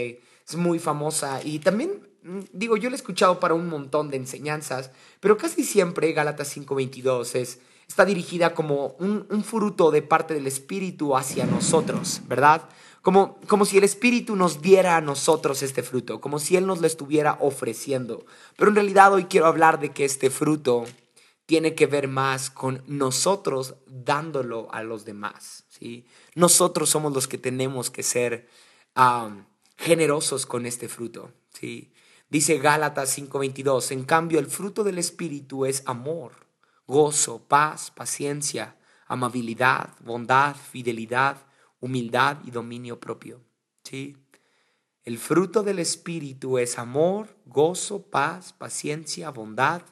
Es 0.46 0.56
muy 0.56 0.78
famosa 0.78 1.40
y 1.42 1.60
también, 1.60 1.90
mm, 1.90 2.09
digo, 2.52 2.76
yo 2.76 2.90
la 2.90 2.96
he 2.96 2.98
escuchado 2.98 3.40
para 3.40 3.54
un 3.54 3.68
montón 3.68 4.10
de 4.10 4.16
enseñanzas, 4.16 4.90
pero 5.20 5.36
casi 5.36 5.64
siempre 5.64 6.12
Gálatas 6.12 6.56
5:22 6.56 7.34
es, 7.34 7.60
está 7.88 8.04
dirigida 8.04 8.54
como 8.54 8.96
un, 8.98 9.44
fruto 9.44 9.90
de 9.90 10.02
parte 10.02 10.34
del 10.34 10.46
Espíritu 10.46 11.16
hacia 11.16 11.46
nosotros, 11.46 12.20
¿verdad? 12.28 12.68
Como, 13.02 13.38
como 13.48 13.64
si 13.64 13.78
el 13.78 13.84
Espíritu 13.84 14.36
nos 14.36 14.60
diera 14.60 14.96
a 14.96 15.00
nosotros 15.00 15.62
este 15.62 15.82
fruto, 15.82 16.20
como 16.20 16.38
si 16.38 16.56
Él 16.56 16.66
nos 16.66 16.80
lo 16.80 16.86
estuviera 16.86 17.38
ofreciendo. 17.40 18.26
Pero 18.56 18.68
en 18.68 18.76
realidad 18.76 19.12
hoy 19.12 19.24
quiero 19.24 19.46
hablar 19.46 19.80
de 19.80 19.90
que 19.90 20.04
este 20.04 20.30
fruto 20.30 20.84
tiene 21.50 21.74
que 21.74 21.88
ver 21.88 22.06
más 22.06 22.48
con 22.48 22.84
nosotros 22.86 23.74
dándolo 23.88 24.72
a 24.72 24.84
los 24.84 25.04
demás. 25.04 25.64
¿sí? 25.68 26.06
Nosotros 26.36 26.90
somos 26.90 27.12
los 27.12 27.26
que 27.26 27.38
tenemos 27.38 27.90
que 27.90 28.04
ser 28.04 28.48
generosos 29.76 30.46
con 30.46 30.64
este 30.64 30.88
fruto. 30.88 31.32
¿sí? 31.52 31.89
Dice 32.30 32.58
Gálatas 32.58 33.10
5:22, 33.10 33.90
en 33.92 34.04
cambio 34.04 34.38
el 34.38 34.46
fruto 34.46 34.84
del 34.84 34.98
Espíritu 34.98 35.66
es 35.66 35.82
amor, 35.84 36.46
gozo, 36.86 37.42
paz, 37.46 37.90
paciencia, 37.90 38.76
amabilidad, 39.06 39.90
bondad, 40.00 40.56
fidelidad 40.56 41.36
humildad 41.80 42.38
y 42.44 42.50
dominio 42.50 43.00
propio. 43.00 43.40
¿sí? 43.82 44.16
El 45.04 45.18
fruto 45.18 45.62
del 45.62 45.78
Espíritu 45.78 46.58
es 46.58 46.78
amor, 46.78 47.36
gozo, 47.46 48.02
paz, 48.02 48.52
paciencia, 48.52 49.30
bondad, 49.30 49.82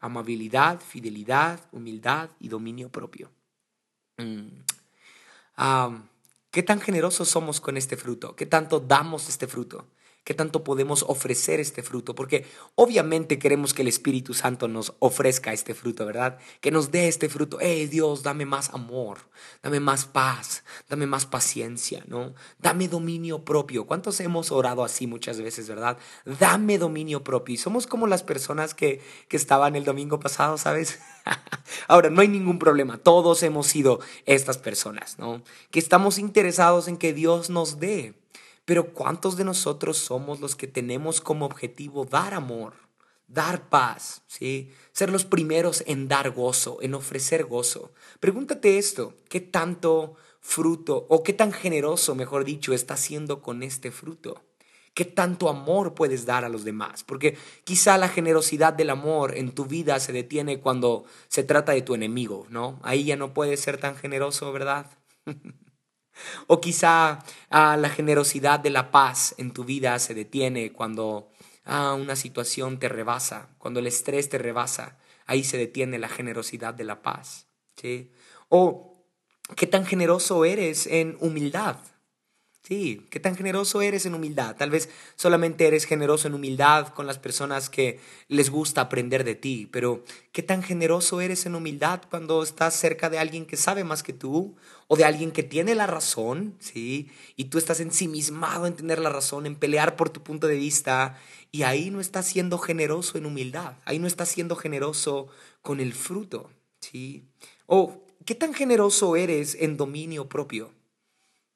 amabilidad, 0.00 0.80
fidelidad, 0.80 1.60
humildad 1.72 2.30
y 2.40 2.48
dominio 2.48 2.90
propio. 2.90 3.30
Mm. 4.16 4.48
¿Qué 6.50 6.62
tan 6.62 6.80
generosos 6.80 7.28
somos 7.28 7.60
con 7.60 7.76
este 7.76 7.96
fruto? 7.96 8.34
¿Qué 8.34 8.46
tanto 8.46 8.80
damos 8.80 9.28
este 9.28 9.46
fruto? 9.46 9.86
¿Qué 10.26 10.34
tanto 10.34 10.64
podemos 10.64 11.04
ofrecer 11.06 11.60
este 11.60 11.84
fruto? 11.84 12.16
Porque 12.16 12.46
obviamente 12.74 13.38
queremos 13.38 13.72
que 13.72 13.82
el 13.82 13.88
Espíritu 13.88 14.34
Santo 14.34 14.66
nos 14.66 14.92
ofrezca 14.98 15.52
este 15.52 15.72
fruto, 15.72 16.04
¿verdad? 16.04 16.38
Que 16.60 16.72
nos 16.72 16.90
dé 16.90 17.06
este 17.06 17.28
fruto. 17.28 17.60
¡Eh, 17.60 17.86
Dios, 17.86 18.24
dame 18.24 18.44
más 18.44 18.70
amor! 18.70 19.18
Dame 19.62 19.78
más 19.78 20.04
paz, 20.04 20.64
dame 20.88 21.06
más 21.06 21.26
paciencia, 21.26 22.02
¿no? 22.08 22.34
Dame 22.58 22.88
dominio 22.88 23.44
propio. 23.44 23.86
¿Cuántos 23.86 24.18
hemos 24.18 24.50
orado 24.50 24.82
así 24.82 25.06
muchas 25.06 25.40
veces, 25.40 25.68
verdad? 25.68 25.96
Dame 26.24 26.76
dominio 26.78 27.22
propio. 27.22 27.54
Y 27.54 27.58
somos 27.58 27.86
como 27.86 28.08
las 28.08 28.24
personas 28.24 28.74
que, 28.74 29.00
que 29.28 29.36
estaban 29.36 29.76
el 29.76 29.84
domingo 29.84 30.18
pasado, 30.18 30.58
¿sabes? 30.58 30.98
Ahora, 31.86 32.10
no 32.10 32.20
hay 32.20 32.26
ningún 32.26 32.58
problema. 32.58 32.98
Todos 32.98 33.44
hemos 33.44 33.68
sido 33.68 34.00
estas 34.24 34.58
personas, 34.58 35.20
¿no? 35.20 35.44
Que 35.70 35.78
estamos 35.78 36.18
interesados 36.18 36.88
en 36.88 36.96
que 36.96 37.12
Dios 37.12 37.48
nos 37.48 37.78
dé. 37.78 38.14
Pero 38.66 38.92
¿cuántos 38.92 39.36
de 39.36 39.44
nosotros 39.44 39.96
somos 39.96 40.40
los 40.40 40.56
que 40.56 40.66
tenemos 40.66 41.20
como 41.20 41.46
objetivo 41.46 42.04
dar 42.04 42.34
amor, 42.34 42.74
dar 43.28 43.68
paz, 43.68 44.22
¿sí? 44.26 44.72
ser 44.92 45.10
los 45.10 45.24
primeros 45.24 45.84
en 45.86 46.08
dar 46.08 46.30
gozo, 46.32 46.78
en 46.82 46.94
ofrecer 46.94 47.44
gozo? 47.44 47.92
Pregúntate 48.18 48.76
esto, 48.76 49.14
¿qué 49.28 49.40
tanto 49.40 50.16
fruto 50.40 51.06
o 51.08 51.22
qué 51.22 51.32
tan 51.32 51.52
generoso, 51.52 52.16
mejor 52.16 52.44
dicho, 52.44 52.74
estás 52.74 53.00
haciendo 53.00 53.40
con 53.40 53.62
este 53.62 53.92
fruto? 53.92 54.42
¿Qué 54.94 55.04
tanto 55.04 55.48
amor 55.48 55.94
puedes 55.94 56.26
dar 56.26 56.44
a 56.44 56.48
los 56.48 56.64
demás? 56.64 57.04
Porque 57.04 57.36
quizá 57.62 57.98
la 57.98 58.08
generosidad 58.08 58.72
del 58.72 58.90
amor 58.90 59.36
en 59.36 59.52
tu 59.52 59.66
vida 59.66 60.00
se 60.00 60.10
detiene 60.10 60.58
cuando 60.58 61.04
se 61.28 61.44
trata 61.44 61.70
de 61.70 61.82
tu 61.82 61.94
enemigo, 61.94 62.46
¿no? 62.50 62.80
Ahí 62.82 63.04
ya 63.04 63.16
no 63.16 63.32
puedes 63.32 63.60
ser 63.60 63.78
tan 63.78 63.94
generoso, 63.94 64.52
¿verdad? 64.52 64.90
O 66.46 66.60
quizá 66.60 67.24
ah, 67.50 67.76
la 67.76 67.88
generosidad 67.90 68.60
de 68.60 68.70
la 68.70 68.90
paz 68.90 69.34
en 69.38 69.52
tu 69.52 69.64
vida 69.64 69.98
se 69.98 70.14
detiene 70.14 70.72
cuando 70.72 71.30
ah, 71.64 71.94
una 71.94 72.16
situación 72.16 72.78
te 72.78 72.88
rebasa, 72.88 73.48
cuando 73.58 73.80
el 73.80 73.86
estrés 73.86 74.28
te 74.28 74.38
rebasa. 74.38 74.98
Ahí 75.26 75.44
se 75.44 75.58
detiene 75.58 75.98
la 75.98 76.08
generosidad 76.08 76.74
de 76.74 76.84
la 76.84 77.02
paz. 77.02 77.46
¿sí? 77.76 78.12
O 78.48 79.04
qué 79.56 79.66
tan 79.66 79.86
generoso 79.86 80.44
eres 80.44 80.86
en 80.86 81.16
humildad. 81.20 81.76
Sí, 82.66 83.06
qué 83.10 83.20
tan 83.20 83.36
generoso 83.36 83.80
eres 83.80 84.06
en 84.06 84.14
humildad. 84.16 84.56
Tal 84.56 84.70
vez 84.70 84.88
solamente 85.14 85.68
eres 85.68 85.84
generoso 85.84 86.26
en 86.26 86.34
humildad 86.34 86.88
con 86.88 87.06
las 87.06 87.16
personas 87.16 87.70
que 87.70 88.00
les 88.26 88.50
gusta 88.50 88.80
aprender 88.80 89.22
de 89.22 89.36
ti, 89.36 89.68
pero 89.70 90.02
qué 90.32 90.42
tan 90.42 90.64
generoso 90.64 91.20
eres 91.20 91.46
en 91.46 91.54
humildad 91.54 92.02
cuando 92.10 92.42
estás 92.42 92.74
cerca 92.74 93.08
de 93.08 93.20
alguien 93.20 93.46
que 93.46 93.56
sabe 93.56 93.84
más 93.84 94.02
que 94.02 94.12
tú 94.12 94.56
o 94.88 94.96
de 94.96 95.04
alguien 95.04 95.30
que 95.30 95.44
tiene 95.44 95.76
la 95.76 95.86
razón, 95.86 96.56
¿sí? 96.58 97.08
Y 97.36 97.44
tú 97.44 97.58
estás 97.58 97.78
ensimismado 97.78 98.66
en 98.66 98.74
tener 98.74 98.98
la 98.98 99.10
razón, 99.10 99.46
en 99.46 99.54
pelear 99.54 99.94
por 99.94 100.10
tu 100.10 100.24
punto 100.24 100.48
de 100.48 100.56
vista 100.56 101.20
y 101.52 101.62
ahí 101.62 101.90
no 101.92 102.00
estás 102.00 102.26
siendo 102.26 102.58
generoso 102.58 103.16
en 103.16 103.26
humildad, 103.26 103.74
ahí 103.84 104.00
no 104.00 104.08
estás 104.08 104.28
siendo 104.28 104.56
generoso 104.56 105.28
con 105.62 105.78
el 105.78 105.92
fruto, 105.92 106.50
¿sí? 106.80 107.28
O 107.66 108.02
qué 108.24 108.34
tan 108.34 108.54
generoso 108.54 109.14
eres 109.14 109.54
en 109.54 109.76
dominio 109.76 110.28
propio. 110.28 110.75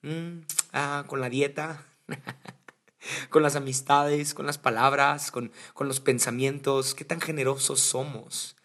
Mm, 0.03 0.41
ah, 0.73 1.05
con 1.07 1.21
la 1.21 1.29
dieta, 1.29 1.85
con 3.31 3.43
las 3.43 3.57
amistades, 3.57 4.35
con 4.35 4.47
las 4.47 4.59
palabras, 4.59 5.31
con, 5.31 5.53
con 5.75 5.89
los 5.89 6.01
pensamientos, 6.01 6.95
qué 6.95 7.05
tan 7.05 7.21
generosos 7.21 7.81
somos 7.81 8.57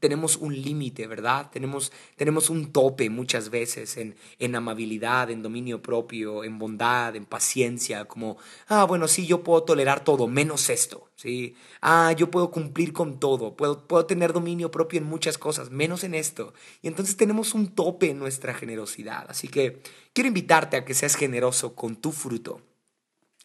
tenemos 0.00 0.36
un 0.36 0.54
límite, 0.60 1.06
¿verdad? 1.06 1.50
Tenemos, 1.50 1.92
tenemos 2.16 2.50
un 2.50 2.72
tope 2.72 3.10
muchas 3.10 3.50
veces 3.50 3.96
en, 3.96 4.16
en 4.38 4.54
amabilidad, 4.54 5.30
en 5.30 5.42
dominio 5.42 5.82
propio, 5.82 6.44
en 6.44 6.58
bondad, 6.58 7.16
en 7.16 7.24
paciencia, 7.24 8.04
como, 8.06 8.36
ah, 8.68 8.84
bueno, 8.84 9.08
sí, 9.08 9.26
yo 9.26 9.42
puedo 9.42 9.62
tolerar 9.64 10.04
todo, 10.04 10.26
menos 10.26 10.70
esto, 10.70 11.10
¿sí? 11.16 11.54
Ah, 11.80 12.12
yo 12.16 12.30
puedo 12.30 12.50
cumplir 12.50 12.92
con 12.92 13.18
todo, 13.20 13.56
puedo, 13.56 13.86
puedo 13.86 14.06
tener 14.06 14.32
dominio 14.32 14.70
propio 14.70 14.98
en 14.98 15.06
muchas 15.06 15.38
cosas, 15.38 15.70
menos 15.70 16.04
en 16.04 16.14
esto. 16.14 16.54
Y 16.82 16.88
entonces 16.88 17.16
tenemos 17.16 17.54
un 17.54 17.68
tope 17.68 18.10
en 18.10 18.18
nuestra 18.18 18.54
generosidad. 18.54 19.26
Así 19.28 19.48
que 19.48 19.82
quiero 20.12 20.28
invitarte 20.28 20.76
a 20.76 20.84
que 20.84 20.94
seas 20.94 21.16
generoso 21.16 21.74
con 21.74 21.96
tu 21.96 22.12
fruto. 22.12 22.60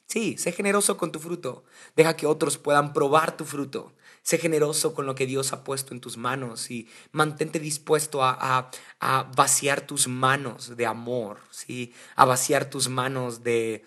Sí, 0.09 0.37
sé 0.39 0.51
generoso 0.51 0.97
con 0.97 1.11
tu 1.11 1.19
fruto. 1.19 1.63
Deja 1.95 2.15
que 2.15 2.25
otros 2.25 2.57
puedan 2.57 2.93
probar 2.93 3.37
tu 3.37 3.45
fruto. 3.45 3.93
Sé 4.23 4.37
generoso 4.37 4.93
con 4.93 5.05
lo 5.05 5.15
que 5.15 5.25
Dios 5.25 5.53
ha 5.53 5.63
puesto 5.63 5.93
en 5.93 6.01
tus 6.01 6.17
manos 6.17 6.69
y 6.71 6.87
mantente 7.11 7.59
dispuesto 7.59 8.23
a, 8.23 8.69
vaciar 9.35 9.81
tus 9.81 10.07
manos 10.07 10.75
de 10.75 10.85
amor, 10.85 11.39
¿sí? 11.51 11.93
a 12.15 12.25
vaciar 12.25 12.69
tus 12.69 12.89
manos 12.89 13.43
de 13.43 13.83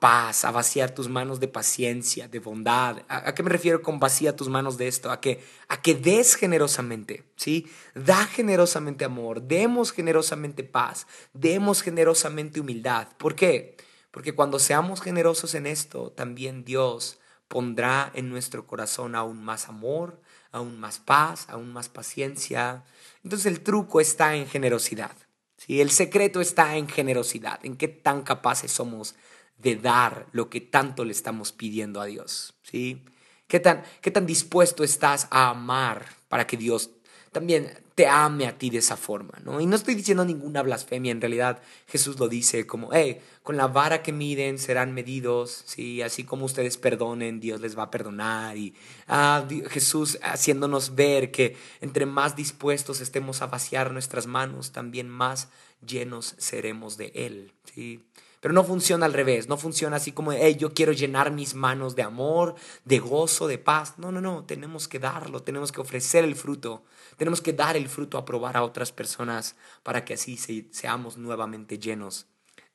paz, 0.00 0.44
a 0.44 0.50
vaciar 0.50 0.94
tus 0.94 1.08
manos 1.08 1.40
de 1.40 1.48
paciencia, 1.48 2.28
de 2.28 2.38
bondad. 2.38 3.02
¿A, 3.08 3.34
qué 3.34 3.42
me 3.42 3.50
refiero 3.50 3.82
con 3.82 3.98
vacía 3.98 4.36
tus 4.36 4.48
manos 4.48 4.76
de 4.76 4.88
esto? 4.88 5.10
A 5.10 5.20
que, 5.20 5.42
a 5.68 5.80
que 5.80 5.94
des 5.94 6.34
generosamente, 6.34 7.24
¿sí? 7.36 7.66
Da 7.94 8.26
generosamente 8.26 9.04
amor, 9.04 9.42
demos 9.42 9.92
generosamente 9.92 10.64
paz, 10.64 11.06
demos 11.32 11.82
generosamente 11.82 12.60
humildad. 12.60 13.08
¿Por 13.16 13.34
qué? 13.34 13.76
Porque 14.10 14.34
cuando 14.34 14.58
seamos 14.58 15.00
generosos 15.00 15.54
en 15.54 15.66
esto, 15.66 16.12
también 16.12 16.64
Dios 16.64 17.18
pondrá 17.52 18.10
en 18.14 18.30
nuestro 18.30 18.66
corazón 18.66 19.14
aún 19.14 19.44
más 19.44 19.68
amor, 19.68 20.22
aún 20.52 20.80
más 20.80 20.98
paz, 20.98 21.44
aún 21.50 21.70
más 21.70 21.90
paciencia. 21.90 22.82
Entonces 23.22 23.44
el 23.44 23.60
truco 23.60 24.00
está 24.00 24.34
en 24.36 24.48
generosidad. 24.48 25.14
¿sí? 25.58 25.82
El 25.82 25.90
secreto 25.90 26.40
está 26.40 26.78
en 26.78 26.88
generosidad, 26.88 27.60
en 27.62 27.76
qué 27.76 27.88
tan 27.88 28.22
capaces 28.22 28.72
somos 28.72 29.16
de 29.58 29.76
dar 29.76 30.28
lo 30.32 30.48
que 30.48 30.62
tanto 30.62 31.04
le 31.04 31.12
estamos 31.12 31.52
pidiendo 31.52 32.00
a 32.00 32.06
Dios. 32.06 32.54
¿sí? 32.62 33.04
¿Qué, 33.48 33.60
tan, 33.60 33.82
¿Qué 34.00 34.10
tan 34.10 34.24
dispuesto 34.24 34.82
estás 34.82 35.28
a 35.30 35.50
amar 35.50 36.06
para 36.30 36.46
que 36.46 36.56
Dios 36.56 36.88
también 37.32 37.72
te 37.94 38.06
ame 38.06 38.46
a 38.46 38.56
ti 38.56 38.70
de 38.70 38.78
esa 38.78 38.96
forma, 38.96 39.38
¿no? 39.42 39.60
Y 39.60 39.66
no 39.66 39.76
estoy 39.76 39.94
diciendo 39.94 40.24
ninguna 40.24 40.62
blasfemia, 40.62 41.12
en 41.12 41.20
realidad 41.20 41.60
Jesús 41.88 42.18
lo 42.18 42.28
dice 42.28 42.66
como, 42.66 42.90
hey, 42.92 43.20
con 43.42 43.56
la 43.56 43.68
vara 43.68 44.02
que 44.02 44.12
miden 44.12 44.58
serán 44.58 44.92
medidos, 44.92 45.62
¿sí? 45.66 46.02
Así 46.02 46.24
como 46.24 46.44
ustedes 46.44 46.76
perdonen, 46.76 47.40
Dios 47.40 47.60
les 47.60 47.76
va 47.76 47.84
a 47.84 47.90
perdonar. 47.90 48.56
Y 48.56 48.74
ah, 49.08 49.46
Jesús 49.70 50.18
haciéndonos 50.22 50.94
ver 50.94 51.30
que 51.30 51.56
entre 51.80 52.06
más 52.06 52.36
dispuestos 52.36 53.00
estemos 53.00 53.42
a 53.42 53.46
vaciar 53.46 53.92
nuestras 53.92 54.26
manos, 54.26 54.72
también 54.72 55.08
más 55.08 55.48
llenos 55.86 56.34
seremos 56.38 56.96
de 56.96 57.12
Él, 57.14 57.52
¿sí? 57.74 58.04
Pero 58.42 58.54
no 58.54 58.64
funciona 58.64 59.06
al 59.06 59.12
revés, 59.12 59.48
no 59.48 59.56
funciona 59.56 59.96
así 59.96 60.10
como, 60.10 60.32
hey, 60.32 60.56
yo 60.58 60.74
quiero 60.74 60.90
llenar 60.90 61.30
mis 61.30 61.54
manos 61.54 61.94
de 61.94 62.02
amor, 62.02 62.56
de 62.84 62.98
gozo, 62.98 63.46
de 63.46 63.58
paz. 63.58 63.94
No, 63.98 64.10
no, 64.10 64.20
no, 64.20 64.44
tenemos 64.44 64.88
que 64.88 64.98
darlo, 64.98 65.44
tenemos 65.44 65.70
que 65.70 65.80
ofrecer 65.80 66.24
el 66.24 66.34
fruto, 66.34 66.82
tenemos 67.16 67.40
que 67.40 67.52
dar 67.52 67.76
el 67.76 67.88
fruto 67.88 68.18
a 68.18 68.24
probar 68.24 68.56
a 68.56 68.62
otras 68.62 68.92
personas 68.92 69.56
para 69.82 70.04
que 70.04 70.14
así 70.14 70.36
seamos 70.70 71.16
nuevamente 71.16 71.78
llenos 71.78 72.26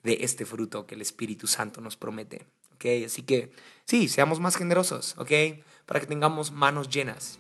de 0.04 0.20
este 0.22 0.46
fruto 0.46 0.86
que 0.86 0.96
el 0.96 1.02
Espíritu 1.02 1.48
Santo 1.48 1.82
nos 1.82 1.98
promete. 1.98 2.46
¿ok? 2.76 3.06
Así 3.06 3.24
que 3.24 3.52
sí, 3.86 4.08
seamos 4.08 4.40
más 4.40 4.56
generosos, 4.56 5.16
¿ok? 5.18 5.32
Para 5.86 6.00
que 6.00 6.06
tengamos 6.06 6.52
manos 6.52 6.90
llenas. 6.90 7.40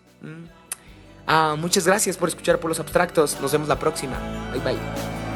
Ah, 1.25 1.55
muchas 1.57 1.85
gracias 1.85 2.17
por 2.17 2.29
escuchar 2.29 2.59
por 2.59 2.69
los 2.69 2.79
abstractos. 2.79 3.39
Nos 3.41 3.51
vemos 3.51 3.67
la 3.67 3.79
próxima. 3.79 4.17
Bye 4.51 4.61
bye. 4.61 5.26